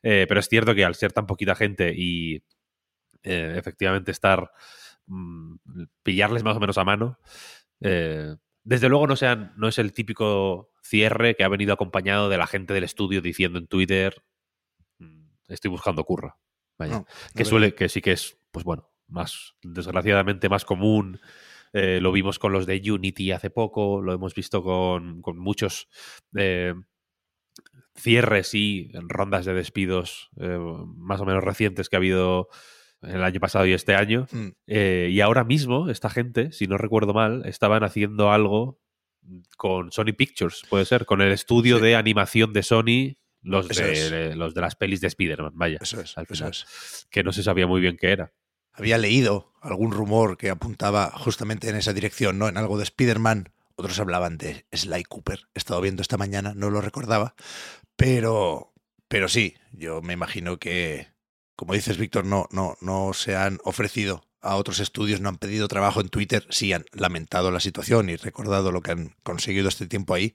Eh, 0.01 0.25
pero 0.27 0.39
es 0.39 0.47
cierto 0.47 0.73
que 0.75 0.85
al 0.85 0.95
ser 0.95 1.13
tan 1.13 1.25
poquita 1.25 1.55
gente 1.55 1.93
y 1.95 2.43
eh, 3.23 3.55
efectivamente 3.57 4.11
estar. 4.11 4.51
Mm, 5.07 5.55
pillarles 6.03 6.43
más 6.43 6.57
o 6.57 6.59
menos 6.59 6.77
a 6.77 6.83
mano. 6.83 7.17
desde 7.79 8.89
luego 8.89 9.07
no, 9.07 9.15
sean, 9.15 9.53
no 9.57 9.67
es 9.67 9.79
el 9.79 9.93
típico 9.93 10.71
cierre 10.83 11.35
que 11.35 11.43
ha 11.43 11.47
venido 11.47 11.73
acompañado 11.73 12.29
de 12.29 12.37
la 12.37 12.47
gente 12.47 12.73
del 12.73 12.83
estudio 12.83 13.21
diciendo 13.21 13.59
en 13.59 13.67
Twitter 13.67 14.23
mm, 14.99 15.25
estoy 15.47 15.71
buscando 15.71 16.03
curra. 16.03 16.37
Vaya. 16.79 17.05
que 17.35 17.45
suele, 17.45 17.75
que 17.75 17.89
sí 17.89 18.01
que 18.01 18.13
es, 18.13 18.39
pues 18.51 18.65
bueno, 18.65 18.89
más, 19.07 19.55
desgraciadamente 19.61 20.49
más 20.49 20.65
común 20.65 21.19
eh, 21.73 21.99
lo 22.01 22.11
vimos 22.11 22.39
con 22.39 22.51
los 22.51 22.65
de 22.65 22.81
Unity 22.91 23.31
hace 23.31 23.49
poco, 23.49 24.01
lo 24.01 24.13
hemos 24.13 24.33
visto 24.33 24.63
con, 24.63 25.21
muchos 25.37 25.87
eh, 26.35 26.73
cierres 27.95 28.53
y 28.53 28.91
rondas 28.93 29.45
de 29.45 29.53
despidos 29.53 30.29
eh, 30.37 30.57
más 30.95 31.21
o 31.21 31.25
menos 31.25 31.43
recientes 31.43 31.89
que 31.89 31.95
ha 31.95 31.99
habido 31.99 32.49
el 33.01 33.23
año 33.23 33.39
pasado 33.39 33.65
y 33.65 33.73
este 33.73 33.95
año. 33.95 34.27
Mm. 34.31 34.49
y 34.67 35.21
ahora 35.21 35.43
mismo, 35.43 35.89
esta 35.89 36.09
gente, 36.09 36.51
si 36.51 36.67
no 36.67 36.77
recuerdo 36.77 37.13
mal, 37.13 37.45
estaban 37.45 37.83
haciendo 37.83 38.31
algo 38.31 38.81
con 39.57 39.91
Sony 39.91 40.13
Pictures, 40.17 40.63
puede 40.69 40.85
ser, 40.85 41.05
con 41.05 41.21
el 41.21 41.31
estudio 41.31 41.79
de 41.79 41.95
animación 41.95 42.51
de 42.51 42.63
Sony. 42.63 43.18
Los 43.41 43.67
de, 43.69 44.35
los 44.35 44.53
de 44.53 44.61
las 44.61 44.75
pelis 44.75 45.01
de 45.01 45.07
Spider-Man, 45.07 45.53
vaya. 45.55 45.77
Eso 45.81 46.01
es, 46.01 46.17
al 46.17 46.27
final, 46.27 46.53
Que 47.09 47.23
no 47.23 47.31
se 47.31 47.43
sabía 47.43 47.67
muy 47.67 47.79
bien 47.79 47.97
qué 47.97 48.11
era 48.11 48.33
había 48.79 48.97
leído 48.97 49.53
algún 49.61 49.91
rumor 49.91 50.37
que 50.37 50.49
apuntaba 50.49 51.11
justamente 51.11 51.69
en 51.69 51.75
esa 51.75 51.93
dirección, 51.93 52.39
¿no? 52.39 52.47
En 52.47 52.57
algo 52.57 52.77
de 52.77 52.83
Spider-Man. 52.83 53.51
Otros 53.75 53.99
hablaban 53.99 54.37
de 54.37 54.65
Sly 54.71 55.03
Cooper. 55.03 55.47
He 55.53 55.59
estado 55.59 55.81
viendo 55.81 56.01
esta 56.01 56.17
mañana, 56.17 56.53
no 56.55 56.69
lo 56.69 56.81
recordaba. 56.81 57.35
Pero, 57.95 58.73
pero 59.07 59.27
sí, 59.27 59.55
yo 59.71 60.01
me 60.01 60.13
imagino 60.13 60.57
que, 60.59 61.07
como 61.55 61.73
dices, 61.73 61.97
Víctor, 61.97 62.25
no, 62.25 62.47
no, 62.51 62.77
no 62.81 63.13
se 63.13 63.35
han 63.35 63.59
ofrecido 63.63 64.25
a 64.41 64.55
otros 64.55 64.79
estudios, 64.79 65.21
no 65.21 65.29
han 65.29 65.37
pedido 65.37 65.67
trabajo 65.67 66.01
en 66.01 66.09
Twitter, 66.09 66.47
sí 66.49 66.73
han 66.73 66.85
lamentado 66.93 67.51
la 67.51 67.59
situación 67.59 68.09
y 68.09 68.15
recordado 68.15 68.71
lo 68.71 68.81
que 68.81 68.91
han 68.91 69.15
conseguido 69.23 69.67
este 69.67 69.87
tiempo 69.87 70.13
ahí. 70.13 70.33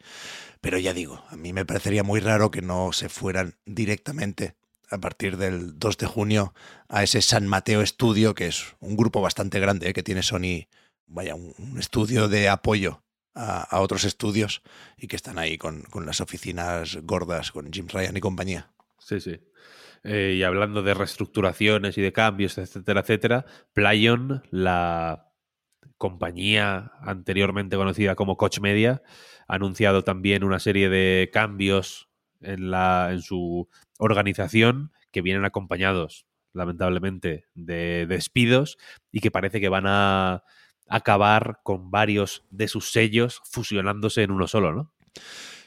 Pero 0.61 0.79
ya 0.79 0.93
digo, 0.93 1.25
a 1.29 1.37
mí 1.37 1.53
me 1.53 1.65
parecería 1.65 2.03
muy 2.03 2.21
raro 2.21 2.51
que 2.51 2.63
no 2.63 2.93
se 2.93 3.09
fueran 3.09 3.57
directamente 3.67 4.57
a 4.91 4.99
partir 4.99 5.37
del 5.37 5.79
2 5.79 5.99
de 5.99 6.07
junio 6.07 6.55
a 6.89 7.03
ese 7.03 7.23
San 7.23 7.47
Mateo 7.47 7.81
Estudio, 7.81 8.35
que 8.35 8.47
es 8.47 8.77
un 8.81 8.97
grupo 8.97 9.21
bastante 9.21 9.61
grande, 9.61 9.89
¿eh? 9.89 9.93
que 9.93 10.03
tiene 10.03 10.23
Sony, 10.23 10.69
vaya, 11.07 11.35
un, 11.35 11.79
estudio 11.79 12.29
de 12.29 12.49
apoyo 12.49 13.03
a, 13.35 13.81
otros 13.81 14.05
estudios 14.05 14.63
y 14.97 15.09
que 15.09 15.17
están 15.17 15.39
ahí 15.39 15.59
con, 15.59 15.85
las 16.05 16.21
oficinas 16.21 16.99
gordas, 17.03 17.51
con 17.51 17.73
Jim 17.73 17.89
Ryan 17.89 18.17
y 18.17 18.21
compañía. 18.21 18.71
Sí, 18.99 19.21
sí. 19.21 19.41
Eh, 20.05 20.35
y 20.37 20.43
hablando 20.43 20.83
de 20.83 20.93
reestructuraciones 20.93 21.97
y 21.97 22.03
de 22.03 22.13
cambios, 22.13 22.59
etcétera, 22.59 23.01
etcétera, 23.01 23.47
Playon, 23.73 24.43
la 24.51 25.33
compañía 25.97 26.93
anteriormente 27.01 27.77
conocida 27.77 28.15
como 28.15 28.37
Coach 28.37 28.61
Media, 28.61 29.03
ha 29.49 29.55
anunciado 29.55 30.05
también 30.05 30.45
una 30.45 30.59
serie 30.59 30.91
de 30.91 31.31
cambios 31.33 32.11
en, 32.43 32.71
la, 32.71 33.09
en 33.13 33.23
su 33.23 33.69
organización 33.99 34.93
que 35.11 35.23
vienen 35.23 35.47
acompañados, 35.47 36.27
lamentablemente, 36.53 37.47
de 37.55 38.05
despidos 38.07 38.77
y 39.11 39.21
que 39.21 39.31
parece 39.31 39.59
que 39.59 39.71
van 39.71 39.87
a 39.87 40.45
acabar 40.87 41.61
con 41.63 41.91
varios 41.91 42.45
de 42.51 42.69
sus 42.69 42.93
sellos 42.93 43.41
fusionándose 43.51 44.23
en 44.23 44.33
uno 44.33 44.47
solo, 44.49 44.73
¿no? 44.75 44.93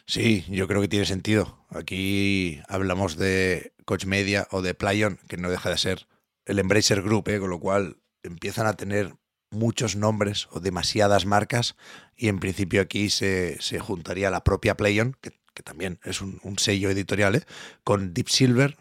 Sí, 0.07 0.45
yo 0.49 0.67
creo 0.67 0.81
que 0.81 0.87
tiene 0.87 1.05
sentido. 1.05 1.63
Aquí 1.69 2.61
hablamos 2.67 3.17
de 3.17 3.73
Coach 3.85 4.05
Media 4.05 4.47
o 4.51 4.61
de 4.61 4.73
Playon, 4.73 5.19
que 5.27 5.37
no 5.37 5.49
deja 5.49 5.69
de 5.69 5.77
ser 5.77 6.07
el 6.45 6.59
Embracer 6.59 7.01
Group, 7.01 7.27
¿eh? 7.27 7.39
con 7.39 7.49
lo 7.49 7.59
cual 7.59 7.97
empiezan 8.23 8.65
a 8.65 8.73
tener 8.73 9.13
muchos 9.51 9.95
nombres 9.95 10.47
o 10.51 10.59
demasiadas 10.59 11.25
marcas 11.25 11.75
y 12.15 12.29
en 12.29 12.39
principio 12.39 12.81
aquí 12.81 13.09
se, 13.09 13.57
se 13.61 13.79
juntaría 13.79 14.31
la 14.31 14.43
propia 14.43 14.75
Playon, 14.75 15.15
que 15.21 15.37
que 15.57 15.63
también 15.63 15.99
es 16.03 16.21
un, 16.21 16.59
sello 16.59 16.91
editorial, 16.91 17.35
¿eh? 17.35 17.43
con 17.83 18.13
Deep 18.13 18.29
Silver, 18.29 18.77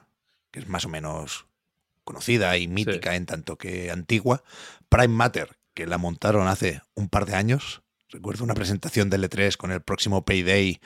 que 0.51 0.61
es 0.61 0.69
más 0.69 0.85
o 0.85 0.91
menos 0.91 1.47
conocida 2.05 2.59
y 2.59 2.69
mítica 2.69 3.17
en 3.17 3.25
tanto 3.25 3.57
que 3.57 3.91
antigua, 3.91 4.45
Prime 4.91 5.09
Matter, 5.09 5.57
que 5.73 5.87
la 5.87 5.97
montaron 5.97 6.49
hace 6.49 6.83
un 6.95 7.09
par 7.09 7.25
de 7.25 7.35
años. 7.35 7.83
Recuerdo 8.11 8.45
una 8.45 8.55
presentación 8.55 9.11
de 9.11 9.19
L3 9.19 9.57
con 9.57 9.73
el 9.73 9.83
próximo 9.83 10.25
Payday 10.25 10.81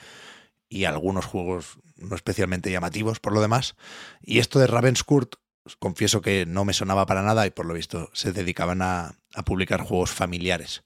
y 0.69 0.85
algunos 0.85 1.25
juegos 1.25 1.79
no 1.97 2.15
especialmente 2.15 2.71
llamativos 2.71 3.19
por 3.19 3.33
lo 3.33 3.41
demás. 3.41 3.75
Y 4.21 4.39
esto 4.39 4.59
de 4.59 4.67
Ravenscourt, 4.67 5.35
confieso 5.79 6.21
que 6.21 6.45
no 6.45 6.65
me 6.65 6.73
sonaba 6.73 7.05
para 7.05 7.21
nada 7.21 7.45
y 7.45 7.51
por 7.51 7.65
lo 7.65 7.73
visto 7.73 8.09
se 8.13 8.31
dedicaban 8.31 8.81
a, 8.81 9.15
publicar 9.45 9.81
juegos 9.81 10.11
familiares. 10.11 10.83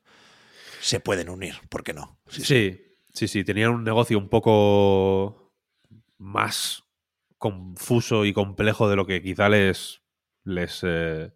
Se 0.82 1.00
pueden 1.00 1.30
unir, 1.30 1.56
¿por 1.70 1.84
qué 1.84 1.94
no? 1.94 2.20
sí, 2.28 2.82
Sí, 3.16 3.30
sí, 3.30 3.46
tenían 3.46 3.72
un 3.72 3.86
negocio 3.86 4.18
un 4.18 4.28
poco 4.28 5.54
más 6.18 6.84
confuso 7.38 8.26
y 8.26 8.34
complejo 8.34 8.90
de 8.90 8.98
lo 8.98 9.06
que 9.06 9.22
quizá 9.22 9.48
les, 9.48 10.02
les, 10.44 10.82
eh, 10.84 11.32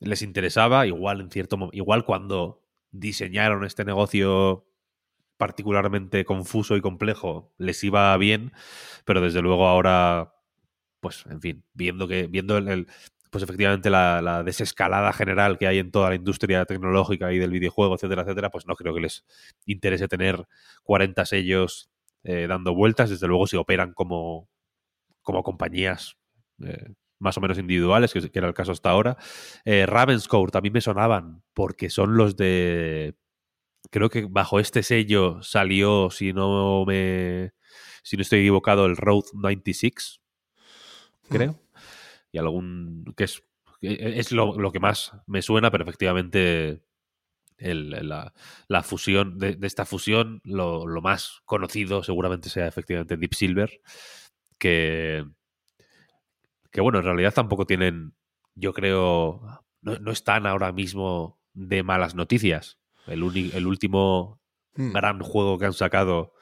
les 0.00 0.20
interesaba. 0.20 0.86
Igual, 0.86 1.22
en 1.22 1.30
cierto 1.30 1.70
igual 1.72 2.04
cuando 2.04 2.67
diseñaron 2.90 3.64
este 3.64 3.84
negocio 3.84 4.66
particularmente 5.36 6.24
confuso 6.24 6.76
y 6.76 6.80
complejo, 6.80 7.52
les 7.58 7.82
iba 7.84 8.16
bien, 8.16 8.52
pero 9.04 9.20
desde 9.20 9.40
luego 9.40 9.68
ahora, 9.68 10.34
pues, 11.00 11.24
en 11.30 11.40
fin, 11.40 11.64
viendo 11.74 12.08
que, 12.08 12.26
viendo 12.26 12.58
el, 12.58 12.88
pues 13.30 13.44
efectivamente 13.44 13.90
la, 13.90 14.42
desescalada 14.44 15.12
general 15.12 15.58
que 15.58 15.66
hay 15.66 15.78
en 15.78 15.90
toda 15.90 16.10
la 16.10 16.16
industria 16.16 16.64
tecnológica 16.64 17.32
y 17.32 17.38
del 17.38 17.50
videojuego, 17.50 17.94
etcétera, 17.94 18.22
etcétera, 18.22 18.50
pues 18.50 18.66
no 18.66 18.74
creo 18.74 18.94
que 18.94 19.00
les 19.00 19.24
interese 19.66 20.08
tener 20.08 20.46
40 20.84 21.24
sellos 21.26 21.90
eh, 22.24 22.46
dando 22.48 22.74
vueltas. 22.74 23.10
Desde 23.10 23.28
luego, 23.28 23.46
si 23.46 23.56
operan 23.56 23.92
como, 23.92 24.48
como 25.22 25.42
compañías 25.42 26.16
eh, 26.64 26.94
más 27.18 27.36
o 27.36 27.40
menos 27.40 27.58
individuales, 27.58 28.12
que, 28.12 28.30
era 28.32 28.48
el 28.48 28.54
caso 28.54 28.72
hasta 28.72 28.90
ahora. 28.90 29.16
Eh, 29.64 29.86
Ravenscourt 29.86 30.52
también 30.52 30.72
me 30.72 30.80
sonaban 30.80 31.42
porque 31.54 31.90
son 31.90 32.16
los 32.16 32.36
de 32.36 33.16
creo 33.90 34.10
que 34.10 34.26
bajo 34.28 34.60
este 34.60 34.82
sello 34.82 35.42
salió, 35.42 36.10
si 36.10 36.32
no 36.32 36.84
me 36.86 37.52
si 38.02 38.16
no 38.16 38.22
estoy 38.22 38.40
equivocado, 38.40 38.86
el 38.86 38.96
Road 38.96 39.24
96, 39.34 40.20
creo. 41.28 41.60
Y 42.32 42.38
algún 42.38 43.04
que 43.16 43.24
es 43.24 43.42
es 43.80 44.32
lo, 44.32 44.58
lo 44.58 44.72
que 44.72 44.80
más 44.80 45.12
me 45.26 45.42
suena, 45.42 45.70
pero 45.70 45.84
efectivamente 45.84 46.82
el, 47.58 47.90
la, 48.08 48.32
la, 48.66 48.82
fusión 48.82 49.38
de, 49.38 49.54
de 49.54 49.66
esta 49.66 49.84
fusión, 49.84 50.40
lo, 50.44 50.86
lo, 50.86 51.00
más 51.00 51.42
conocido 51.44 52.02
seguramente 52.02 52.48
sea 52.48 52.66
efectivamente 52.66 53.16
Deep 53.16 53.34
Silver, 53.34 53.80
que, 54.58 55.24
que 56.70 56.80
bueno, 56.80 56.98
en 56.98 57.04
realidad 57.04 57.34
tampoco 57.34 57.66
tienen, 57.66 58.14
yo 58.54 58.72
creo, 58.72 59.40
no, 59.80 59.98
no 59.98 60.10
están 60.10 60.46
ahora 60.46 60.72
mismo 60.72 61.40
de 61.54 61.82
malas 61.82 62.14
noticias. 62.14 62.78
El, 63.06 63.22
el 63.54 63.66
último 63.66 64.40
mm. 64.74 64.92
gran 64.92 65.20
juego 65.20 65.58
que 65.58 65.66
han 65.66 65.72
sacado, 65.72 66.34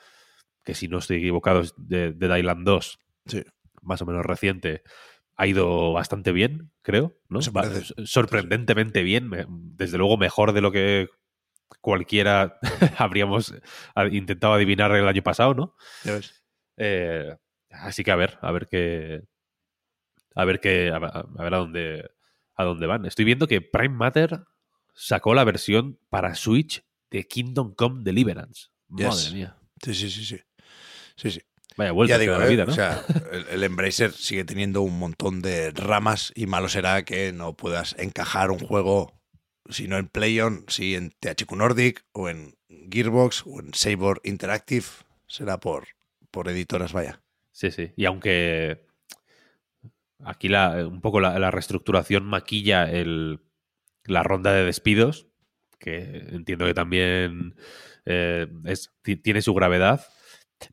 que 0.65 0.75
si 0.75 0.89
no 0.89 0.99
estoy 0.99 1.19
equivocado 1.19 1.61
es 1.61 1.75
de, 1.77 2.13
de 2.13 2.35
Dylan 2.35 2.65
2, 2.65 2.99
sí. 3.27 3.45
más 3.83 4.03
o 4.03 4.07
menos 4.07 4.27
reciente, 4.27 4.83
ha 5.37 5.47
ido 5.47 5.93
bastante 5.93 6.33
bien, 6.33 6.73
creo, 6.83 7.17
¿no? 7.29 7.41
Sorprendentemente 7.43 9.03
bien, 9.03 9.31
desde 9.49 9.99
luego 9.99 10.17
mejor 10.17 10.53
de 10.53 10.61
lo 10.61 10.73
que 10.73 11.09
cualquiera 11.81 12.59
habríamos 12.99 13.55
intentado 14.11 14.55
adivinar 14.55 14.93
el 14.93 15.07
año 15.07 15.23
pasado, 15.23 15.55
¿no? 15.55 15.77
Eh, 16.79 17.37
así 17.71 18.03
que 18.03 18.11
a 18.11 18.17
ver, 18.17 18.39
a 18.41 18.51
ver 18.51 18.67
qué, 18.69 19.25
a 20.37 20.45
ver 20.45 20.61
qué, 20.61 20.91
a, 20.91 20.97
a 20.97 21.43
ver 21.43 21.55
a 21.55 21.59
dónde, 21.59 22.11
a 22.55 22.65
dónde 22.65 22.87
van. 22.87 23.07
Estoy 23.07 23.25
viendo 23.25 23.49
que 23.49 23.61
Prime 23.61 23.97
Matter 23.97 24.45
sacó 24.95 25.35
la 25.35 25.45
versión 25.45 25.99
para 26.09 26.35
Switch 26.35 26.85
de 27.11 27.27
Kingdom 27.27 27.75
Come 27.75 28.03
Deliverance. 28.05 28.69
Madre 28.89 29.11
yes. 29.11 29.33
mía. 29.33 29.57
Sí, 29.83 29.95
sí, 29.95 30.11
sí, 30.11 30.25
sí. 30.25 30.41
Sí, 31.17 31.31
sí. 31.31 31.41
Vaya 31.77 31.93
vuelta 31.93 32.15
ya 32.15 32.19
digo, 32.19 32.35
de 32.35 32.39
la 32.39 32.47
¿eh? 32.47 32.51
vida, 32.51 32.65
¿no? 32.65 32.73
O 32.73 32.75
sea, 32.75 33.05
el, 33.33 33.47
el, 33.49 33.65
Embracer 33.65 34.13
sigue 34.13 34.45
teniendo 34.45 34.83
un 34.83 34.99
montón 34.99 35.43
de 35.43 35.71
ramas 35.73 36.33
y 36.35 36.47
malo 36.47 36.69
será 36.69 37.05
que 37.05 37.33
no 37.33 37.55
puedas 37.55 37.95
encajar 37.99 38.51
un 38.51 38.59
juego, 38.59 39.21
si 39.69 39.89
no 39.89 39.99
en 39.99 40.09
PlayOn, 40.09 40.65
si 40.69 40.95
en 40.95 41.11
THQ 41.11 41.53
Nordic 41.53 42.05
o 42.13 42.29
en 42.29 42.57
Gearbox 42.69 43.45
o 43.47 43.61
en 43.61 43.75
Saber 43.75 44.21
Interactive. 44.25 44.87
Será 45.27 45.61
por, 45.61 45.89
por 46.31 46.49
editoras, 46.49 46.93
vaya. 46.93 47.23
Sí, 47.53 47.71
sí. 47.71 47.93
Y 47.97 48.07
aunque 48.07 48.87
aquí 50.25 50.49
la, 50.49 50.87
un 50.87 51.01
poco 51.01 51.21
la, 51.21 51.51
reestructuración 51.51 52.25
maquilla 52.25 52.91
el, 52.91 53.41
la 54.05 54.23
ronda 54.23 54.53
de 54.53 54.65
despidos, 54.65 55.29
que 55.79 56.27
entiendo 56.31 56.67
que 56.67 56.75
también 56.75 57.57
eh, 58.05 58.47
tiene 59.23 59.43
su 59.43 59.55
gravedad, 59.55 60.07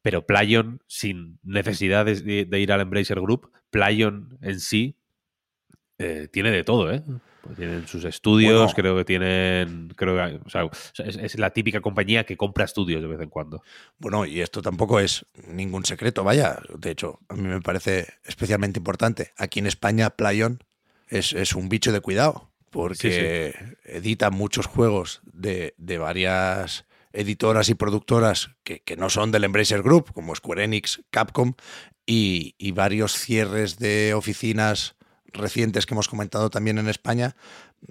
pero 0.01 0.25
Playon, 0.25 0.81
sin 0.87 1.39
necesidad 1.43 2.05
de, 2.05 2.45
de, 2.45 2.59
ir 2.59 2.71
al 2.71 2.81
Embracer 2.81 3.19
Group, 3.19 3.51
Playon 3.69 4.37
en 4.41 4.59
sí 4.59 4.97
eh, 5.97 6.27
tiene 6.31 6.51
de 6.51 6.63
todo, 6.63 6.91
¿eh? 6.91 7.03
Pues 7.41 7.57
tienen 7.57 7.87
sus 7.87 8.05
estudios, 8.05 8.57
bueno, 8.57 8.73
creo 8.73 8.95
que 8.95 9.03
tienen. 9.03 9.93
Creo 9.97 10.15
que, 10.15 10.39
o 10.45 10.49
sea, 10.49 10.69
es, 11.05 11.17
es, 11.17 11.37
la 11.37 11.49
típica 11.49 11.81
compañía 11.81 12.23
que 12.25 12.37
compra 12.37 12.63
estudios 12.63 13.01
de 13.01 13.07
vez 13.07 13.19
en 13.19 13.29
cuando. 13.29 13.63
Bueno, 13.97 14.25
y 14.25 14.39
esto 14.39 14.61
tampoco 14.61 15.01
es 15.01 15.25
ningún 15.47 15.83
secreto, 15.83 16.23
vaya. 16.23 16.59
De 16.77 16.91
hecho, 16.91 17.19
a 17.27 17.35
mí 17.35 17.47
me 17.47 17.59
parece 17.59 18.07
especialmente 18.23 18.79
importante. 18.79 19.33
Aquí 19.37 19.59
en 19.59 19.67
España, 19.67 20.11
Playon 20.11 20.63
es, 21.09 21.33
es 21.33 21.53
un 21.53 21.67
bicho 21.67 21.91
de 21.91 21.99
cuidado 21.99 22.53
porque 22.73 23.53
sí, 23.53 23.61
sí. 23.61 23.75
edita 23.83 24.31
muchos 24.31 24.65
juegos 24.65 25.21
de, 25.31 25.75
de, 25.77 25.99
varias 25.99 26.85
editoras 27.13 27.69
y 27.69 27.75
productoras 27.75 28.49
que, 28.63 28.79
que, 28.79 28.97
no 28.97 29.11
son 29.11 29.31
del 29.31 29.43
Embracer 29.43 29.83
Group, 29.83 30.11
como 30.11 30.33
Square 30.33 30.63
Enix, 30.63 31.03
Capcom, 31.11 31.53
y, 32.07 32.55
y, 32.57 32.71
varios 32.71 33.13
cierres 33.13 33.77
de 33.77 34.15
oficinas 34.15 34.95
recientes 35.33 35.85
que 35.85 35.93
hemos 35.93 36.07
comentado 36.07 36.49
también 36.49 36.77
en 36.77 36.89
España, 36.89 37.35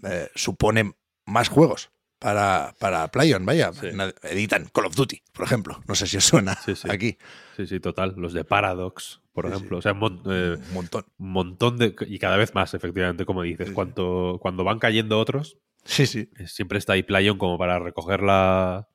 eh, 0.03 0.29
suponen 0.35 0.97
más 1.27 1.49
juegos 1.49 1.90
para, 2.23 2.75
para 2.79 3.09
PlayOn, 3.09 3.45
vaya. 3.45 3.73
Sí. 3.73 3.88
Editan 4.23 4.71
Call 4.73 4.87
of 4.87 4.95
Duty, 4.95 5.23
por 5.33 5.45
ejemplo. 5.45 5.83
No 5.88 5.97
sé 5.97 6.07
si 6.07 6.17
os 6.17 6.25
suena 6.25 6.55
sí, 6.55 6.77
sí. 6.77 6.88
aquí. 6.88 7.19
Sí, 7.57 7.67
sí, 7.67 7.81
total. 7.81 8.14
Los 8.17 8.33
de 8.33 8.45
Paradox, 8.45 9.21
por 9.33 9.47
ejemplo. 9.47 9.79
O 9.79 9.83
sea, 9.83 9.93
mon 9.93 10.23
eh, 10.27 10.57
un 10.57 10.73
montón. 10.73 11.05
Un 11.19 11.33
montón 11.33 11.79
de. 11.79 11.97
Y 12.07 12.21
cada 12.21 12.37
vez 12.37 12.55
más, 12.55 12.75
efectivamente, 12.75 13.27
como 13.27 13.43
dices. 13.43 13.73
Cuanto, 13.73 14.38
cuando 14.40 14.62
van 14.62 14.79
cayendo 14.79 15.19
otros. 15.19 15.59
Sí, 15.85 16.07
sí. 16.07 16.31
Siempre 16.47 16.79
está 16.79 16.93
ahí 16.93 17.03
PlayOn 17.03 17.38
como 17.38 17.59
para 17.59 17.81
recoger 17.81 18.23
la. 18.23 18.88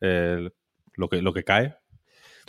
Eh, 0.00 0.50
lo, 0.94 1.08
que, 1.08 1.22
lo 1.22 1.32
que 1.32 1.44
cae. 1.44 1.76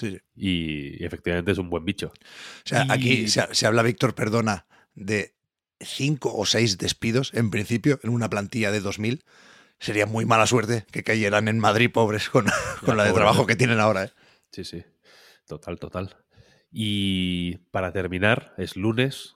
Y, 0.02 0.18
y, 0.36 1.06
efectivamente 1.06 1.52
es 1.52 1.60
un 1.60 1.70
buen 1.70 1.86
bicho. 1.86 2.08
O 2.08 2.66
sea, 2.66 2.86
y... 2.88 2.92
aquí 2.92 3.28
se, 3.28 3.54
se 3.54 3.68
habla, 3.68 3.84
Víctor, 3.84 4.16
perdona, 4.16 4.66
de 5.06 5.36
cinco 5.80 6.34
o 6.36 6.46
seis 6.46 6.78
despidos 6.78 7.34
en 7.34 7.50
principio 7.52 8.00
en 8.04 8.12
una 8.12 8.30
plantilla 8.30 8.72
de 8.72 8.82
2000 8.82 9.24
sería 9.80 10.06
muy 10.06 10.26
mala 10.26 10.46
suerte 10.46 10.86
que 10.92 11.04
cayeran 11.04 11.48
en 11.48 11.60
Madrid 11.60 11.92
pobres 11.92 12.30
con, 12.30 12.46
con 12.86 12.98
la, 12.98 13.04
la 13.04 13.10
de 13.10 13.16
trabajo 13.16 13.46
que 13.46 13.56
tienen 13.56 13.80
ahora. 13.80 14.06
¿eh? 14.06 14.12
Sí, 14.52 14.64
sí. 14.64 14.84
Total, 15.48 15.80
total. 15.80 16.18
Y 16.72 17.58
para 17.72 17.92
terminar, 17.92 18.54
es 18.58 18.78
lunes. 18.78 19.36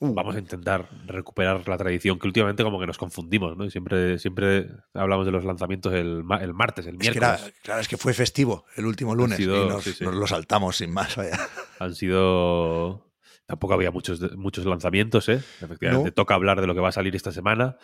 Uh. 0.00 0.12
Vamos 0.12 0.36
a 0.36 0.38
intentar 0.38 0.88
recuperar 1.06 1.66
la 1.66 1.78
tradición 1.78 2.18
que 2.18 2.26
últimamente 2.26 2.62
como 2.62 2.78
que 2.78 2.86
nos 2.86 2.98
confundimos, 2.98 3.56
¿no? 3.56 3.64
Y 3.64 3.70
siempre, 3.70 4.18
siempre 4.18 4.68
hablamos 4.92 5.24
de 5.24 5.32
los 5.32 5.44
lanzamientos 5.44 5.92
el, 5.94 6.24
el 6.40 6.54
martes, 6.54 6.86
el 6.86 6.98
miércoles. 6.98 7.30
Es 7.30 7.40
que 7.40 7.46
era, 7.46 7.54
claro, 7.62 7.80
es 7.80 7.88
que 7.88 7.96
fue 7.96 8.12
festivo 8.12 8.66
el 8.76 8.86
último 8.86 9.14
lunes 9.14 9.38
sido, 9.38 9.64
y 9.64 9.68
nos, 9.68 9.82
sí, 9.82 9.92
sí. 9.92 10.04
nos, 10.04 10.14
lo 10.14 10.26
saltamos 10.26 10.76
sin 10.76 10.92
más. 10.92 11.16
Vaya. 11.16 11.38
Han 11.78 11.94
sido... 11.94 13.07
Tampoco 13.48 13.72
había 13.72 13.90
muchos, 13.90 14.36
muchos 14.36 14.66
lanzamientos, 14.66 15.26
¿eh? 15.30 15.42
Efectivamente, 15.62 16.10
no. 16.10 16.12
toca 16.12 16.34
hablar 16.34 16.60
de 16.60 16.66
lo 16.66 16.74
que 16.74 16.82
va 16.82 16.90
a 16.90 16.92
salir 16.92 17.16
esta 17.16 17.32
semana. 17.32 17.78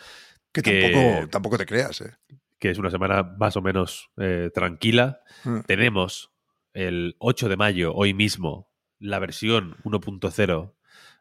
Que, 0.51 0.61
que 0.61 0.91
tampoco, 0.91 1.29
tampoco, 1.29 1.57
te 1.57 1.65
creas, 1.65 2.01
¿eh? 2.01 2.13
Que 2.59 2.69
es 2.69 2.77
una 2.77 2.91
semana 2.91 3.23
más 3.23 3.57
o 3.57 3.63
menos 3.63 4.11
eh, 4.17 4.51
tranquila. 4.53 5.21
Mm. 5.43 5.61
Tenemos 5.61 6.31
el 6.73 7.15
8 7.17 7.49
de 7.49 7.57
mayo, 7.57 7.95
hoy 7.95 8.13
mismo, 8.13 8.69
la 8.99 9.17
versión 9.17 9.75
1.0 9.83 10.75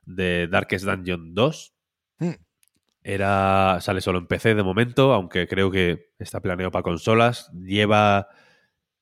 de 0.05 0.47
Darkest 0.47 0.85
Dungeon 0.85 1.35
2. 1.35 1.75
Mm. 2.19 2.31
Era, 3.03 3.79
sale 3.81 4.03
solo 4.03 4.19
en 4.19 4.27
PC 4.27 4.55
de 4.55 4.63
momento, 4.63 5.15
aunque 5.15 5.49
creo 5.49 5.71
que 5.71 6.11
está 6.19 6.43
planeado 6.43 6.71
para 6.71 6.83
consolas. 6.83 7.51
Lleva 7.55 8.29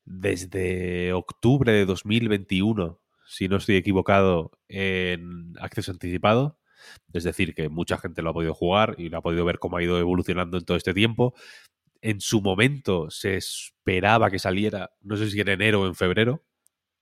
desde 0.04 1.12
octubre 1.12 1.72
de 1.72 1.84
2021, 1.84 3.01
si 3.32 3.48
no 3.48 3.56
estoy 3.56 3.76
equivocado, 3.76 4.50
en 4.68 5.54
acceso 5.58 5.90
anticipado. 5.90 6.58
Es 7.14 7.24
decir, 7.24 7.54
que 7.54 7.70
mucha 7.70 7.96
gente 7.96 8.20
lo 8.20 8.30
ha 8.30 8.34
podido 8.34 8.52
jugar 8.52 8.94
y 8.98 9.08
lo 9.08 9.16
ha 9.16 9.22
podido 9.22 9.46
ver 9.46 9.58
cómo 9.58 9.78
ha 9.78 9.82
ido 9.82 9.98
evolucionando 9.98 10.58
en 10.58 10.66
todo 10.66 10.76
este 10.76 10.92
tiempo. 10.92 11.32
En 12.02 12.20
su 12.20 12.42
momento 12.42 13.10
se 13.10 13.36
esperaba 13.36 14.30
que 14.30 14.38
saliera, 14.38 14.90
no 15.00 15.16
sé 15.16 15.30
si 15.30 15.40
en 15.40 15.48
enero 15.48 15.80
o 15.80 15.86
en 15.86 15.94
febrero 15.94 16.44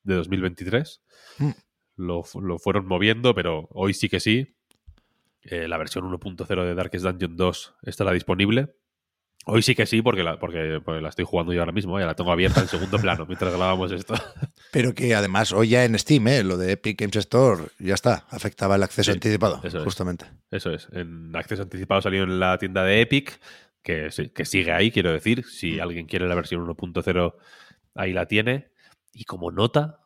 de 0.04 0.14
2023. 0.14 1.02
Mm. 1.38 1.50
Lo, 1.96 2.22
lo, 2.40 2.58
fueron 2.58 2.86
moviendo, 2.86 3.34
pero 3.34 3.68
hoy 3.72 3.92
sí 3.92 4.08
que 4.08 4.20
sí. 4.20 4.54
Eh, 5.42 5.66
la 5.66 5.78
versión 5.78 6.04
1.0 6.04 6.64
de 6.64 6.74
Darkest 6.74 7.04
Dungeon 7.04 7.36
2 7.36 7.74
estará 7.82 8.12
disponible. 8.12 8.76
Hoy 9.46 9.62
sí 9.62 9.74
que 9.74 9.86
sí, 9.86 10.02
porque 10.02 10.22
la, 10.22 10.38
porque, 10.38 10.80
porque 10.84 11.00
la 11.00 11.08
estoy 11.08 11.24
jugando 11.24 11.52
yo 11.52 11.60
ahora 11.60 11.72
mismo, 11.72 11.98
ya 11.98 12.06
la 12.06 12.14
tengo 12.14 12.30
abierta 12.30 12.60
en 12.60 12.68
segundo 12.68 12.98
plano 13.00 13.24
mientras 13.26 13.50
grabamos 13.52 13.90
esto. 13.90 14.14
Pero 14.70 14.94
que 14.94 15.14
además 15.14 15.52
hoy 15.52 15.70
ya 15.70 15.84
en 15.84 15.98
Steam, 15.98 16.28
¿eh? 16.28 16.44
lo 16.44 16.56
de 16.58 16.72
Epic 16.72 17.00
Games 17.00 17.16
Store, 17.16 17.64
ya 17.78 17.94
está, 17.94 18.26
afectaba 18.30 18.76
el 18.76 18.82
acceso 18.82 19.10
Sí, 19.10 19.16
anticipado, 19.16 19.60
eso 19.64 19.78
es. 19.78 19.84
justamente. 19.84 20.26
Eso 20.50 20.70
es. 20.72 20.88
En 20.92 21.34
acceso 21.34 21.62
anticipado 21.62 22.02
salió 22.02 22.22
en 22.24 22.38
la 22.38 22.58
tienda 22.58 22.84
de 22.84 23.00
Epic, 23.00 23.40
que, 23.82 24.08
que 24.34 24.44
sigue 24.44 24.72
ahí, 24.72 24.90
quiero 24.90 25.10
decir. 25.12 25.44
Si 25.46 25.76
Mm. 25.76 25.80
alguien 25.80 26.06
quiere 26.06 26.28
la 26.28 26.34
versión 26.34 26.60
1.0, 26.66 27.34
ahí 27.94 28.12
la 28.12 28.26
tiene. 28.26 28.68
Y 29.14 29.24
como 29.24 29.50
nota, 29.50 30.00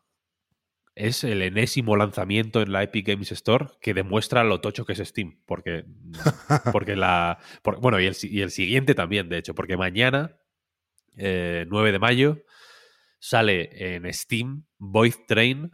es 0.95 1.25
el 1.25 1.41
enésimo 1.41 1.97
lanzamiento 1.97 2.61
en 2.61 2.71
la 2.71 2.81
Epic 2.81 3.07
Games 3.07 3.31
Store 3.33 3.67
que 3.81 3.93
demuestra 3.93 4.43
lo 4.45 4.61
tocho 4.61 4.85
que 4.85 4.93
es 4.93 4.99
Steam. 4.99 5.39
Porque, 5.45 5.85
porque 6.71 6.95
la. 6.95 7.37
bueno, 7.81 7.99
y 7.99 8.05
el, 8.05 8.15
y 8.23 8.41
el 8.41 8.51
siguiente 8.51 8.95
también, 8.95 9.29
de 9.29 9.37
hecho, 9.37 9.53
porque 9.53 9.77
mañana, 9.77 10.37
eh, 11.17 11.65
9 11.69 11.91
de 11.91 11.99
mayo, 11.99 12.43
sale 13.19 13.95
en 13.95 14.11
Steam 14.13 14.65
Void 14.77 15.15
Train, 15.27 15.71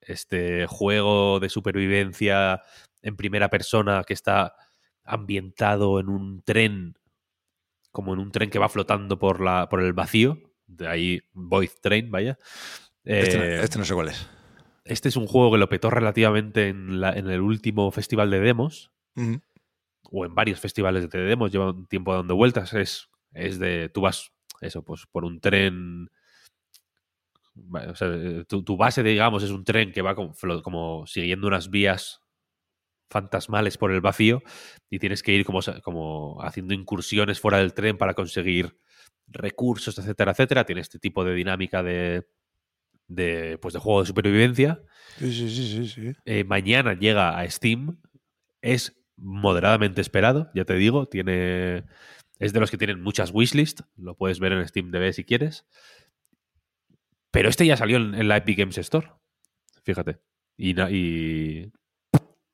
este 0.00 0.66
juego 0.66 1.40
de 1.40 1.48
supervivencia 1.48 2.60
en 3.00 3.16
primera 3.16 3.48
persona 3.48 4.04
que 4.06 4.14
está 4.14 4.54
ambientado 5.04 6.00
en 6.00 6.08
un 6.08 6.42
tren, 6.42 6.98
como 7.92 8.12
en 8.12 8.18
un 8.18 8.30
tren 8.30 8.50
que 8.50 8.58
va 8.58 8.68
flotando 8.68 9.18
por, 9.18 9.40
la, 9.40 9.68
por 9.70 9.82
el 9.82 9.94
vacío. 9.94 10.38
De 10.66 10.88
ahí 10.88 11.22
Void 11.32 11.70
Train, 11.80 12.10
vaya. 12.10 12.38
Este, 13.04 13.38
no, 13.38 13.44
Eh, 13.44 13.62
este 13.62 13.78
no 13.78 13.84
sé 13.84 13.94
cuál 13.94 14.08
es. 14.08 14.28
este 14.84 15.08
es 15.08 15.16
un 15.16 15.26
juego 15.26 15.52
que 15.52 15.58
lo 15.58 15.68
petó 15.68 15.90
relativamente 15.90 16.68
en, 16.68 17.00
la- 17.00 17.12
en 17.12 17.28
el 17.30 17.40
último 17.40 17.90
festival 17.90 18.30
de 18.30 18.40
demos, 18.40 18.90
o 20.10 20.24
en 20.24 20.34
varios 20.34 20.60
festivales 20.60 21.08
de 21.10 21.18
demos, 21.20 21.50
lleva 21.52 21.70
un 21.70 21.86
tiempo 21.86 22.14
dando 22.14 22.36
vueltas. 22.36 22.72
Es, 22.74 23.08
es 23.32 23.58
de. 23.58 23.88
Tú 23.88 24.00
vas 24.02 24.32
eso, 24.60 24.82
pues 24.84 25.06
por 25.10 25.24
un 25.24 25.40
tren. 25.40 26.08
o 27.72 27.94
sea, 27.94 28.08
eh, 28.12 28.44
tu, 28.48 28.62
tu 28.64 28.76
base, 28.76 29.02
digamos, 29.02 29.42
es 29.42 29.50
un 29.50 29.64
tren 29.64 29.92
que 29.92 30.02
va 30.02 30.14
como, 30.14 30.34
como 30.62 31.06
siguiendo 31.06 31.46
unas 31.46 31.70
vías 31.70 32.20
fantasmales 33.10 33.78
por 33.78 33.92
el 33.92 34.00
vacío 34.00 34.42
y 34.90 34.98
tienes 34.98 35.22
que 35.22 35.32
ir 35.32 35.44
como, 35.44 35.60
como 35.82 36.42
haciendo 36.42 36.74
incursiones 36.74 37.38
fuera 37.38 37.58
del 37.58 37.72
tren 37.74 37.96
para 37.96 38.14
conseguir 38.14 38.76
recursos, 39.28 39.96
etcétera, 39.98 40.32
etcétera. 40.32 40.64
Tiene 40.64 40.80
este 40.80 40.98
tipo 40.98 41.24
de 41.24 41.34
dinámica 41.34 41.82
de, 41.82 42.26
de, 43.08 43.58
pues 43.58 43.74
de 43.74 43.80
juego 43.80 44.00
de 44.00 44.06
supervivencia. 44.06 44.82
Sí, 45.18 45.32
sí, 45.32 45.48
sí, 45.48 45.88
sí. 45.88 46.12
Eh, 46.24 46.44
mañana 46.44 46.94
llega 46.94 47.38
a 47.38 47.48
Steam. 47.48 48.00
Es 48.62 49.00
moderadamente 49.16 50.00
esperado, 50.00 50.50
ya 50.54 50.64
te 50.64 50.74
digo. 50.74 51.06
Tiene. 51.06 51.84
Es 52.38 52.52
de 52.52 52.60
los 52.60 52.70
que 52.70 52.78
tienen 52.78 53.00
muchas 53.02 53.30
wishlist. 53.32 53.80
Lo 53.96 54.16
puedes 54.16 54.40
ver 54.40 54.52
en 54.52 54.66
Steam 54.66 54.90
DB 54.90 55.12
si 55.12 55.24
quieres. 55.24 55.66
Pero 57.30 57.48
este 57.48 57.66
ya 57.66 57.76
salió 57.76 57.96
en, 57.96 58.14
en 58.14 58.28
la 58.28 58.38
Epic 58.38 58.58
Games 58.58 58.78
Store. 58.78 59.12
Fíjate. 59.84 60.18
Y, 60.56 60.80
y, 60.80 61.72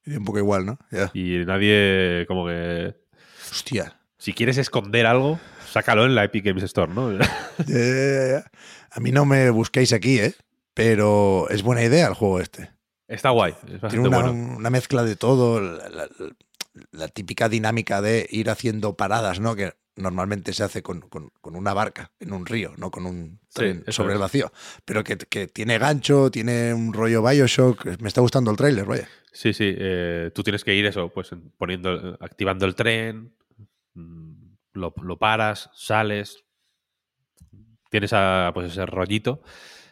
Y 0.04 0.16
un 0.16 0.24
poco 0.24 0.38
igual, 0.38 0.66
¿no? 0.66 0.78
Y 1.14 1.44
nadie. 1.46 2.24
Como 2.26 2.46
que. 2.46 2.94
Hostia. 3.50 3.99
Si 4.20 4.34
quieres 4.34 4.58
esconder 4.58 5.06
algo, 5.06 5.40
sácalo 5.72 6.04
en 6.04 6.14
la 6.14 6.24
Epic 6.24 6.44
Games 6.44 6.62
Store, 6.64 6.92
¿no? 6.92 7.08
A 8.92 9.00
mí 9.00 9.12
no 9.12 9.24
me 9.24 9.50
busquéis 9.50 9.92
aquí, 9.92 10.18
¿eh? 10.18 10.34
Pero 10.74 11.48
es 11.50 11.62
buena 11.62 11.82
idea 11.82 12.06
el 12.08 12.14
juego 12.14 12.40
este. 12.40 12.70
Está 13.08 13.30
guay. 13.30 13.54
Es 13.66 13.80
Tiene 13.90 14.06
una, 14.08 14.20
bueno. 14.22 14.56
una 14.56 14.70
mezcla 14.70 15.02
de 15.04 15.16
todo, 15.16 15.60
la, 15.60 15.88
la- 15.88 16.08
la 16.92 17.08
típica 17.08 17.48
dinámica 17.48 18.00
de 18.00 18.26
ir 18.30 18.48
haciendo 18.50 18.96
paradas, 18.96 19.40
¿no? 19.40 19.56
Que 19.56 19.72
normalmente 19.96 20.52
se 20.52 20.62
hace 20.62 20.82
con, 20.82 21.00
con- 21.00 21.30
con 21.40 21.56
una 21.56 21.74
barca 21.74 22.12
en 22.20 22.32
un 22.32 22.46
río, 22.46 22.72
no 22.78 22.90
con 22.92 23.06
un 23.06 23.40
tren 23.52 23.84
sobre 23.88 24.10
es. 24.10 24.14
el 24.14 24.20
vacío. 24.20 24.52
Pero 24.84 25.02
que, 25.02 25.16
que 25.18 25.48
tiene 25.48 25.78
gancho, 25.78 26.30
tiene 26.30 26.72
un 26.72 26.92
rollo 26.92 27.22
Bioshock. 27.26 28.00
Me 28.00 28.08
está 28.08 28.20
gustando 28.20 28.50
el 28.52 28.56
tráiler, 28.56 28.84
vaya. 28.84 29.08
Sí, 29.32 29.52
sí. 29.52 29.74
eh, 29.76 30.30
tú 30.34 30.42
tienes 30.44 30.62
que 30.62 30.74
ir 30.74 30.86
eso, 30.86 31.08
pues 31.08 31.32
en- 31.32 31.50
poniendo, 31.58 32.16
activando 32.20 32.66
el 32.66 32.74
tren, 32.76 33.34
lo, 33.94 34.94
lo 35.02 35.18
paras, 35.18 35.70
sales, 35.74 36.44
tienes 37.90 38.12
a, 38.12 38.50
pues 38.54 38.70
ese 38.72 38.86
rollito. 38.86 39.42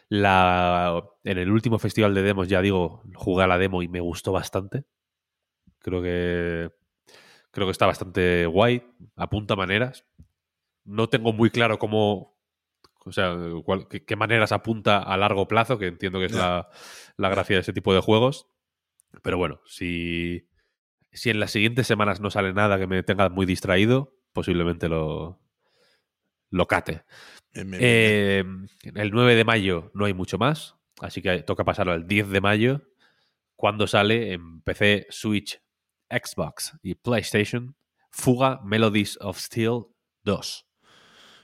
La, 0.09 1.03
en 1.23 1.37
el 1.37 1.51
último 1.51 1.77
festival 1.77 2.13
de 2.15 2.23
demos, 2.23 2.47
ya 2.47 2.61
digo, 2.61 3.03
jugué 3.13 3.43
a 3.43 3.47
la 3.47 3.57
demo 3.59 3.83
y 3.83 3.87
me 3.87 3.99
gustó 3.99 4.31
bastante. 4.31 4.85
Creo 5.79 6.01
que 6.01 6.71
creo 7.51 7.67
que 7.67 7.71
está 7.71 7.85
bastante 7.85 8.45
guay, 8.45 8.83
apunta 9.15 9.55
maneras. 9.55 10.05
No 10.83 11.09
tengo 11.09 11.31
muy 11.33 11.49
claro 11.51 11.77
cómo, 11.79 12.37
o 13.05 13.11
sea, 13.11 13.35
cuál- 13.63 13.87
qué, 13.87 14.03
qué 14.03 14.15
maneras 14.15 14.51
apunta 14.51 14.97
a 14.99 15.17
largo 15.17 15.47
plazo, 15.47 15.77
que 15.77 15.87
entiendo 15.87 16.19
que 16.19 16.25
es 16.25 16.31
la, 16.31 16.69
la 17.17 17.29
gracia 17.29 17.55
de 17.57 17.61
ese 17.61 17.73
tipo 17.73 17.93
de 17.93 18.01
juegos. 18.01 18.47
Pero 19.23 19.37
bueno, 19.37 19.61
si, 19.65 20.48
si 21.11 21.29
en 21.29 21.39
las 21.39 21.51
siguientes 21.51 21.87
semanas 21.87 22.19
no 22.19 22.29
sale 22.29 22.53
nada 22.53 22.77
que 22.77 22.87
me 22.87 23.03
tenga 23.03 23.29
muy 23.29 23.45
distraído, 23.45 24.15
posiblemente 24.33 24.89
lo, 24.89 25.39
lo 26.49 26.67
cate. 26.67 27.03
Eh, 27.53 28.43
el 28.83 29.11
9 29.11 29.35
de 29.35 29.45
mayo 29.45 29.91
no 29.93 30.05
hay 30.05 30.13
mucho 30.13 30.37
más, 30.37 30.75
así 31.01 31.21
que 31.21 31.43
toca 31.43 31.63
pasarlo 31.63 31.93
al 31.93 32.07
10 32.07 32.29
de 32.29 32.41
mayo, 32.41 32.81
cuando 33.55 33.87
sale 33.87 34.33
en 34.33 34.61
PC, 34.61 35.07
Switch, 35.09 35.61
Xbox 36.09 36.77
y 36.81 36.95
PlayStation 36.95 37.75
Fuga 38.09 38.59
Melodies 38.63 39.17
of 39.21 39.39
Steel 39.39 39.85
2. 40.23 40.65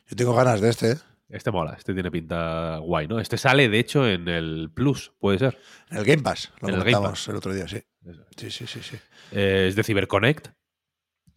Yo 0.07 0.15
tengo 0.15 0.33
ganas 0.33 0.61
de 0.61 0.69
este, 0.69 0.91
¿eh? 0.91 0.97
Este 1.27 1.51
mola, 1.51 1.73
este 1.77 1.93
tiene 1.93 2.11
pinta 2.11 2.77
guay, 2.77 3.07
¿no? 3.07 3.19
Este 3.19 3.37
sale, 3.37 3.67
de 3.67 3.79
hecho, 3.79 4.07
en 4.07 4.27
el 4.27 4.69
Plus, 4.73 5.11
puede 5.19 5.39
ser. 5.39 5.57
En 5.89 5.97
el 5.97 6.05
Game 6.05 6.21
Pass, 6.21 6.51
lo 6.61 6.67
En 6.69 6.75
el 6.75 6.79
Game 6.81 6.91
comentamos 6.93 7.19
Pass. 7.19 7.27
el 7.29 7.35
otro 7.35 7.53
día, 7.53 7.67
sí. 7.67 7.81
Sí, 8.37 8.51
sí, 8.51 8.67
sí, 8.67 8.79
sí. 8.83 8.97
Eh, 9.31 9.65
es 9.67 9.75
de 9.75 9.83
CyberConnect, 9.83 10.49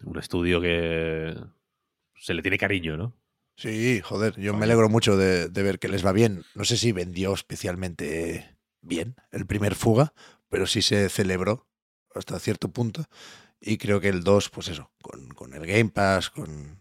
un 0.03 0.19
estudio 0.19 0.61
que 0.61 1.35
se 2.15 2.33
le 2.33 2.41
tiene 2.43 2.57
cariño, 2.59 2.97
¿no? 2.97 3.15
Sí, 3.55 3.99
joder, 4.01 4.39
yo 4.39 4.53
me 4.53 4.65
alegro 4.65 4.87
mucho 4.89 5.17
de, 5.17 5.49
de 5.49 5.63
ver 5.63 5.79
que 5.79 5.89
les 5.89 6.05
va 6.05 6.11
bien. 6.13 6.43
No 6.55 6.63
sé 6.63 6.77
si 6.77 6.91
vendió 6.91 7.33
especialmente 7.33 8.57
bien 8.81 9.15
el 9.31 9.45
primer 9.45 9.75
fuga, 9.75 10.13
pero 10.49 10.65
sí 10.67 10.81
se 10.81 11.09
celebró 11.09 11.67
hasta 12.15 12.39
cierto 12.39 12.69
punto. 12.71 13.05
Y 13.59 13.77
creo 13.77 13.99
que 13.99 14.07
el 14.07 14.23
2, 14.23 14.49
pues 14.51 14.69
eso, 14.69 14.91
con, 15.01 15.27
con 15.29 15.53
el 15.53 15.65
Game 15.65 15.89
Pass, 15.89 16.29
con 16.29 16.78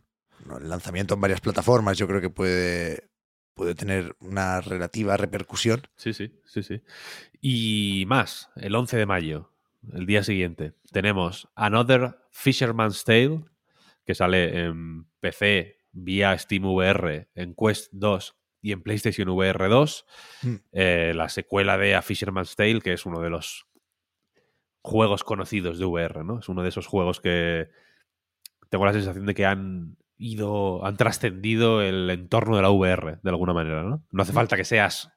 el 0.56 0.68
lanzamiento 0.68 1.14
en 1.14 1.20
varias 1.20 1.40
plataformas, 1.40 1.98
yo 1.98 2.08
creo 2.08 2.20
que 2.20 2.30
puede, 2.30 3.10
puede 3.54 3.74
tener 3.74 4.16
una 4.20 4.60
relativa 4.60 5.16
repercusión. 5.16 5.82
Sí, 5.96 6.12
sí, 6.14 6.32
sí, 6.46 6.62
sí. 6.62 6.82
Y 7.40 8.04
más, 8.06 8.50
el 8.56 8.74
11 8.74 8.96
de 8.96 9.06
mayo, 9.06 9.52
el 9.92 10.06
día 10.06 10.24
siguiente, 10.24 10.72
tenemos 10.90 11.48
Another 11.54 12.18
Fisherman's 12.30 13.04
Tale, 13.04 13.44
que 14.04 14.14
sale 14.14 14.64
en 14.64 15.04
PC 15.20 15.76
vía 15.92 16.36
Steam 16.38 16.64
VR, 16.64 17.28
en 17.34 17.54
Quest 17.54 17.92
2 17.92 18.36
y 18.62 18.72
en 18.72 18.82
PlayStation 18.82 19.28
VR 19.28 19.68
2. 19.68 20.06
Mm. 20.42 20.54
Eh, 20.72 21.12
la 21.14 21.28
secuela 21.28 21.78
de 21.78 21.94
A 21.94 22.02
Fisherman's 22.02 22.56
Tale, 22.56 22.80
que 22.80 22.92
es 22.92 23.06
uno 23.06 23.20
de 23.20 23.30
los 23.30 23.66
juegos 24.82 25.24
conocidos 25.24 25.78
de 25.78 25.84
VR, 25.84 26.24
¿no? 26.24 26.38
Es 26.38 26.48
uno 26.48 26.62
de 26.62 26.70
esos 26.70 26.86
juegos 26.86 27.20
que 27.20 27.68
tengo 28.68 28.84
la 28.84 28.92
sensación 28.92 29.26
de 29.26 29.34
que 29.34 29.46
han 29.46 29.96
ido, 30.18 30.84
han 30.84 30.96
trascendido 30.96 31.80
el 31.80 32.10
entorno 32.10 32.56
de 32.56 32.62
la 32.62 32.70
VR 32.70 33.18
de 33.22 33.30
alguna 33.30 33.52
manera, 33.54 33.82
¿no? 33.82 34.04
No 34.10 34.22
hace 34.22 34.32
falta 34.32 34.56
que 34.56 34.64
seas 34.64 35.10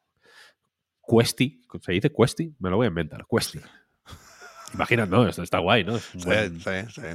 Questy, 1.07 1.61
¿se 1.81 1.91
dice 1.91 2.11
Questy? 2.11 2.55
Me 2.59 2.69
lo 2.69 2.77
voy 2.77 2.85
a 2.85 2.89
inventar, 2.89 3.25
Questy. 3.29 3.59
Imagina, 4.73 5.05
no, 5.05 5.27
esto 5.27 5.43
está 5.43 5.59
guay, 5.59 5.83
¿no? 5.83 5.97
Es 5.97 6.15
un, 6.15 6.21
buen, 6.21 6.61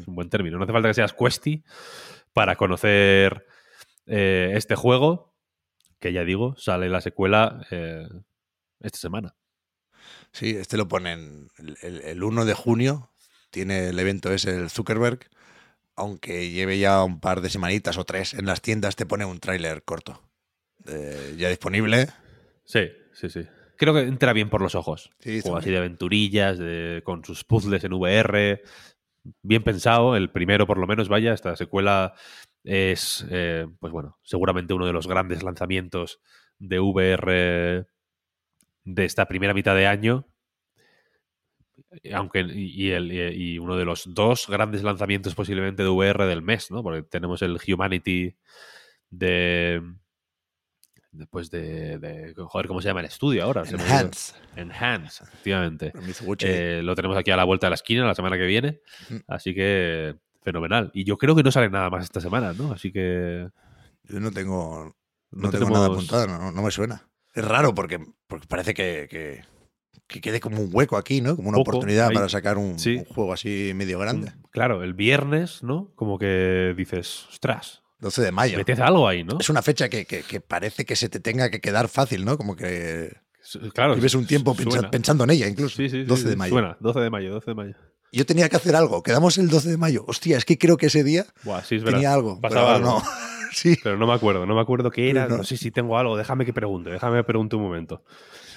es 0.01 0.09
un 0.09 0.29
término. 0.29 0.59
No 0.59 0.65
hace 0.65 0.73
falta 0.73 0.89
que 0.89 0.95
seas 0.95 1.13
Questy 1.15 1.65
para 2.33 2.57
conocer 2.57 3.47
eh, 4.07 4.53
este 4.55 4.75
juego, 4.75 5.35
que 5.99 6.13
ya 6.13 6.25
digo, 6.25 6.55
sale 6.59 6.89
la 6.91 7.01
secuela 7.01 7.65
eh, 7.71 8.07
esta 8.81 8.99
semana. 8.99 9.35
Sí, 10.33 10.51
este 10.51 10.77
lo 10.77 10.87
ponen 10.89 11.49
el, 11.57 11.79
el- 11.81 12.03
el 12.03 12.23
1 12.23 12.45
de 12.45 12.55
junio. 12.55 13.13
Tiene 13.51 13.89
el 13.89 13.99
evento 13.99 14.33
ese 14.33 14.55
el 14.55 14.69
Zuckerberg. 14.69 15.31
Aunque 15.97 16.51
lleve 16.51 16.79
ya 16.79 17.03
un 17.03 17.21
par 17.21 17.41
de 17.41 17.49
semanitas 17.51 17.97
o 17.99 18.05
tres 18.05 18.35
en 18.35 18.47
las 18.47 18.61
tiendas, 18.61 18.97
te 18.97 19.07
pone 19.07 19.25
un 19.25 19.41
tráiler 19.41 19.83
corto. 19.83 20.23
Eh, 20.87 21.35
ya 21.39 21.49
disponible. 21.49 22.09
Sí, 22.65 22.89
sí, 23.15 23.29
sí. 23.31 23.47
Creo 23.77 23.95
que 23.95 24.01
entra 24.01 24.33
bien 24.33 24.51
por 24.51 24.61
los 24.61 24.75
ojos. 24.75 25.11
Sí, 25.21 25.39
está 25.39 25.57
así 25.59 25.71
de 25.71 25.79
aventurillas, 25.79 26.59
de- 26.59 27.03
con 27.05 27.25
sus 27.25 27.45
puzzles 27.45 27.83
en 27.85 27.93
VR. 27.95 28.63
Bien 29.43 29.63
pensado, 29.65 30.17
el 30.17 30.31
primero 30.31 30.67
por 30.67 30.79
lo 30.79 30.87
menos, 30.87 31.09
vaya, 31.09 31.33
esta 31.33 31.57
secuela 31.57 32.15
es, 32.63 33.27
eh, 33.31 33.67
pues 33.81 33.93
bueno, 33.93 34.19
seguramente 34.23 34.75
uno 34.75 34.87
de 34.87 34.93
los 34.93 35.07
grandes 35.09 35.43
lanzamientos 35.43 36.21
de 36.59 36.79
VR 36.81 37.87
de 38.85 39.05
esta 39.05 39.27
primera 39.27 39.53
mitad 39.55 39.75
de 39.75 39.87
año. 39.87 40.27
Aunque, 42.15 42.41
y, 42.41 42.87
y 42.87 42.91
el- 42.93 43.13
y 43.13 43.59
uno 43.59 43.77
de 43.77 43.85
los 43.85 44.13
dos 44.15 44.47
grandes 44.49 44.83
lanzamientos 44.83 45.35
posiblemente 45.35 45.83
de 45.83 45.89
VR 45.89 46.27
del 46.27 46.43
mes, 46.43 46.71
¿no? 46.71 46.83
Porque 46.83 47.03
tenemos 47.03 47.43
el 47.43 47.59
Humanity 47.67 48.35
de. 49.11 49.83
Después 51.13 51.51
de, 51.51 51.99
de- 51.99 52.35
Joder, 52.37 52.67
¿cómo 52.67 52.83
se 52.83 52.89
llama 52.89 53.01
el 53.01 53.07
estudio 53.07 53.43
ahora? 53.45 53.63
Enhance. 53.63 54.35
Enhance, 54.55 55.25
efectivamente. 55.25 55.93
Eh, 56.47 56.83
lo 56.83 56.95
tenemos 56.95 57.17
aquí 57.17 57.31
a 57.31 57.37
la 57.37 57.45
vuelta 57.45 57.67
de 57.69 57.71
la 57.71 57.75
esquina 57.77 58.05
la 58.05 58.15
semana 58.15 58.37
que 58.37 58.45
viene. 58.45 58.81
Así 59.27 59.55
que 59.55 60.15
fenomenal. 60.43 60.91
Y 60.93 61.05
yo 61.05 61.17
creo 61.17 61.35
que 61.35 61.43
no 61.43 61.51
sale 61.51 61.71
nada 61.71 61.89
más 61.89 62.05
esta 62.05 62.21
semana, 62.21 62.53
¿no? 62.53 62.71
Así 62.73 62.93
que. 62.93 63.49
Yo 64.05 64.21
no 64.21 64.31
tengo, 64.31 64.95
no 65.31 65.43
no 65.43 65.51
tengo 65.51 65.71
nada 65.71 65.87
apuntado, 65.87 66.27
no, 66.27 66.53
no 66.53 66.63
me 66.63 66.71
suena. 66.71 67.09
Es 67.35 67.45
raro 67.45 67.75
porque, 67.75 67.99
porque 68.27 68.47
parece 68.47 68.75
que, 68.75 69.09
que, 69.11 69.43
que 70.07 70.21
quede 70.21 70.41
como 70.41 70.61
un 70.61 70.71
hueco 70.73 70.97
aquí, 70.97 71.21
¿no? 71.21 71.37
Como 71.37 71.49
una 71.49 71.57
Poco, 71.59 71.71
oportunidad 71.71 72.09
ahí. 72.09 72.15
para 72.15 72.29
sacar 72.29 72.59
un, 72.59 72.79
Sí. 72.79 72.97
un 72.97 73.05
juego 73.07 73.33
así 73.33 73.73
medio 73.75 73.99
grande. 73.99 74.33
Claro, 74.51 74.83
el 74.85 74.95
viernes, 74.95 75.63
¿no? 75.63 75.91
Como 75.97 76.19
que 76.19 76.75
dices, 76.77 77.27
ostras, 77.31 77.83
12 77.99 78.23
de 78.23 78.31
mayo. 78.33 78.57
meted 78.59 78.79
algo 78.81 79.09
ahí, 79.09 79.25
¿no? 79.25 79.39
Es 79.41 79.49
una 79.51 79.63
fecha 79.63 79.89
que, 79.89 80.05
que- 80.05 80.23
que 80.23 80.41
parece 80.41 80.85
que 80.85 80.97
se 80.97 81.09
te 81.09 81.19
tenga 81.21 81.51
que 81.51 81.61
quedar 81.61 81.89
fácil, 81.89 82.25
¿no? 82.25 82.37
Como 82.37 82.55
que 82.57 83.17
Claro. 83.75 83.95
vives 83.95 84.15
un 84.15 84.27
tiempo 84.27 84.55
pensa- 84.55 84.91
pensando 84.91 85.25
en 85.25 85.31
ella 85.31 85.47
incluso. 85.49 85.77
Sí, 85.77 85.89
sí, 85.89 86.01
sí, 86.01 86.05
12 86.05 86.29
de 86.29 86.37
mayo. 86.37 86.53
Suena, 86.53 86.77
12 86.81 87.01
de 87.01 87.11
mayo, 87.11 87.33
12 87.33 87.51
de 87.51 87.55
mayo. 87.55 87.75
Yo 88.13 88.25
tenía 88.25 88.49
que 88.49 88.57
hacer 88.57 88.77
algo. 88.77 89.03
Quedamos 89.03 89.37
el 89.39 89.49
12 89.49 89.69
de 89.71 89.77
mayo. 89.77 90.05
Hostia, 90.07 90.39
es 90.39 90.45
que 90.45 90.57
creo 90.59 90.77
que 90.77 90.87
ese 90.87 91.03
día 91.05 91.27
Buah, 91.43 91.63
sí, 91.65 91.77
es 91.77 91.83
verdad. 91.83 91.97
tenía 91.99 92.13
algo. 92.15 92.41
Pasaba 92.41 92.77
algo. 92.77 92.89
no. 92.89 93.03
sí. 93.53 93.77
Pero 93.83 93.97
no 93.97 94.07
me 94.07 94.13
acuerdo, 94.15 94.47
no 94.47 94.55
me 94.55 94.61
acuerdo 94.61 94.91
qué 94.91 95.11
era. 95.11 95.27
No. 95.29 95.39
No 95.39 95.45
sé 95.45 95.57
si 95.57 95.71
tengo 95.71 95.99
algo, 95.99 96.17
déjame 96.17 96.45
que 96.45 96.53
pregunte, 96.53 96.91
déjame 96.91 97.19
que 97.19 97.25
pregunte 97.25 97.57
un 97.57 97.63
momento. 97.63 98.03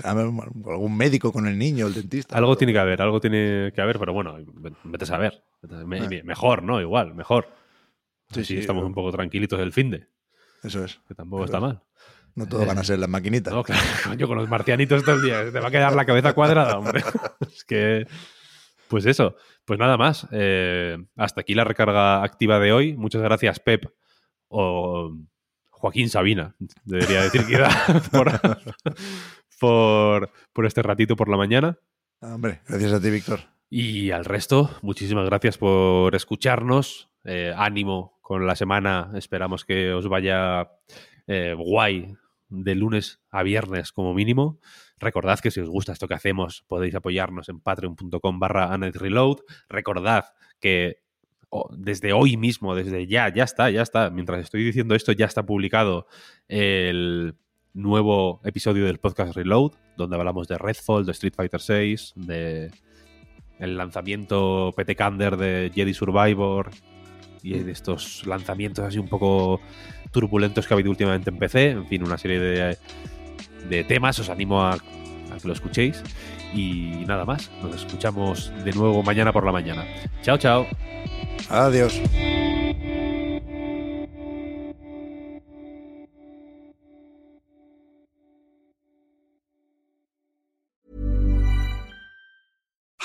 Algún 0.03 0.95
médico 0.97 1.31
con 1.31 1.47
el 1.47 1.57
niño, 1.57 1.87
el 1.87 1.93
dentista. 1.93 2.37
Algo 2.37 2.55
tiene 2.57 2.73
que 2.73 2.79
haber, 2.79 3.01
algo 3.01 3.19
tiene 3.19 3.71
que 3.73 3.81
haber, 3.81 3.99
pero 3.99 4.13
bueno, 4.13 4.37
vete 4.83 5.03
a 5.03 5.07
saber. 5.07 5.43
Me- 5.85 5.99
Ah. 5.99 6.09
mejor, 6.23 6.63
¿no? 6.63 6.79
Igual, 6.79 7.13
mejor. 7.15 7.47
Sí, 8.31 8.41
Sí, 8.43 8.45
sí, 8.55 8.59
estamos 8.59 8.81
pero- 8.81 8.87
un 8.87 8.93
poco 8.93 9.11
tranquilitos 9.11 9.57
del 9.59 9.73
fin 9.73 9.91
de. 9.91 10.07
Eso 10.63 10.83
es. 10.85 10.99
Que 11.07 11.15
tampoco 11.15 11.45
está 11.45 11.57
es. 11.57 11.61
mal. 11.63 11.81
No 12.35 12.47
todo 12.47 12.65
van 12.65 12.77
a 12.77 12.83
ser 12.83 12.99
las 12.99 13.09
maquinitas. 13.09 13.53
No, 13.53 13.63
claro, 13.63 13.81
coño, 14.05 14.27
con 14.27 14.37
los 14.37 14.47
marcianitos 14.49 15.03
todo 15.03 15.15
el 15.15 15.21
día. 15.23 15.51
Te 15.51 15.59
va 15.59 15.67
a 15.67 15.71
quedar 15.71 15.93
la 15.95 16.05
cabeza 16.05 16.33
cuadrada, 16.33 16.77
hombre. 16.77 17.01
Es 17.41 17.63
que. 17.65 18.05
Pues 18.87 19.05
eso. 19.05 19.35
Pues 19.65 19.79
nada 19.79 19.97
más. 19.97 20.27
Eh, 20.31 20.97
hasta 21.17 21.41
aquí 21.41 21.53
la 21.55 21.63
recarga 21.63 22.23
activa 22.23 22.59
de 22.59 22.71
hoy. 22.71 22.95
Muchas 22.97 23.21
gracias, 23.21 23.59
Pep. 23.59 23.85
O 24.49 25.15
Joaquín 25.69 26.09
Sabina, 26.09 26.55
debería 26.83 27.23
decir 27.23 27.45
que 27.45 27.55
era, 27.55 27.69
por, 28.11 28.31
por, 29.59 30.31
por 30.51 30.65
este 30.65 30.81
ratito 30.81 31.15
por 31.15 31.29
la 31.29 31.37
mañana. 31.37 31.79
Ah, 32.21 32.35
Hombre, 32.35 32.61
gracias 32.67 32.91
a 32.91 33.01
ti, 33.01 33.09
Víctor. 33.09 33.39
Y 33.69 34.11
al 34.11 34.25
resto, 34.25 34.69
muchísimas 34.81 35.25
gracias 35.25 35.57
por 35.57 36.15
escucharnos. 36.15 37.09
Eh, 37.23 37.53
ánimo 37.55 38.17
con 38.21 38.47
la 38.47 38.55
semana. 38.55 39.11
Esperamos 39.15 39.65
que 39.65 39.93
os 39.93 40.07
vaya 40.07 40.71
eh, 41.27 41.53
guay 41.57 42.15
de 42.47 42.75
lunes 42.75 43.21
a 43.29 43.43
viernes 43.43 43.91
como 43.91 44.13
mínimo. 44.13 44.59
Recordad 44.97 45.39
que 45.39 45.51
si 45.51 45.59
os 45.59 45.69
gusta 45.69 45.93
esto 45.93 46.07
que 46.07 46.15
hacemos 46.15 46.63
podéis 46.67 46.95
apoyarnos 46.95 47.49
en 47.49 47.59
patreon.com 47.59 48.39
barra 48.39 48.75
Reload. 48.77 49.37
Recordad 49.69 50.25
que 50.59 51.03
desde 51.71 52.13
hoy 52.13 52.37
mismo, 52.37 52.75
desde 52.75 53.07
ya, 53.07 53.33
ya 53.33 53.43
está, 53.43 53.69
ya 53.69 53.81
está. 53.81 54.09
Mientras 54.09 54.39
estoy 54.41 54.63
diciendo 54.63 54.95
esto, 54.95 55.11
ya 55.11 55.25
está 55.25 55.45
publicado 55.45 56.07
el 56.47 57.35
nuevo 57.73 58.41
episodio 58.43 58.85
del 58.85 58.99
podcast 58.99 59.35
Reload, 59.35 59.73
donde 59.97 60.15
hablamos 60.15 60.47
de 60.47 60.57
Redfall, 60.57 61.05
de 61.05 61.11
Street 61.11 61.33
Fighter 61.35 61.61
VI, 61.67 61.97
de 62.15 62.71
el 63.59 63.77
lanzamiento 63.77 64.73
PT 64.75 64.95
Kander 64.95 65.37
de 65.37 65.71
Jedi 65.73 65.93
Survivor 65.93 66.71
y 67.43 67.59
de 67.59 67.71
estos 67.71 68.25
lanzamientos 68.25 68.85
así 68.85 68.97
un 68.97 69.07
poco 69.07 69.59
turbulentos 70.11 70.67
que 70.67 70.73
ha 70.73 70.75
habido 70.75 70.89
últimamente 70.89 71.29
en 71.29 71.37
PC. 71.37 71.71
En 71.71 71.87
fin, 71.87 72.03
una 72.03 72.17
serie 72.17 72.39
de, 72.39 72.77
de 73.69 73.83
temas. 73.83 74.19
Os 74.19 74.29
animo 74.29 74.61
a, 74.61 74.73
a 74.73 75.37
que 75.41 75.47
lo 75.47 75.53
escuchéis. 75.53 76.03
Y 76.53 77.03
nada 77.07 77.25
más. 77.25 77.49
Nos 77.61 77.75
escuchamos 77.75 78.51
de 78.63 78.71
nuevo 78.73 79.03
mañana 79.03 79.31
por 79.31 79.45
la 79.45 79.51
mañana. 79.51 79.85
Chao, 80.21 80.37
chao. 80.37 80.67
Adiós. 81.49 82.01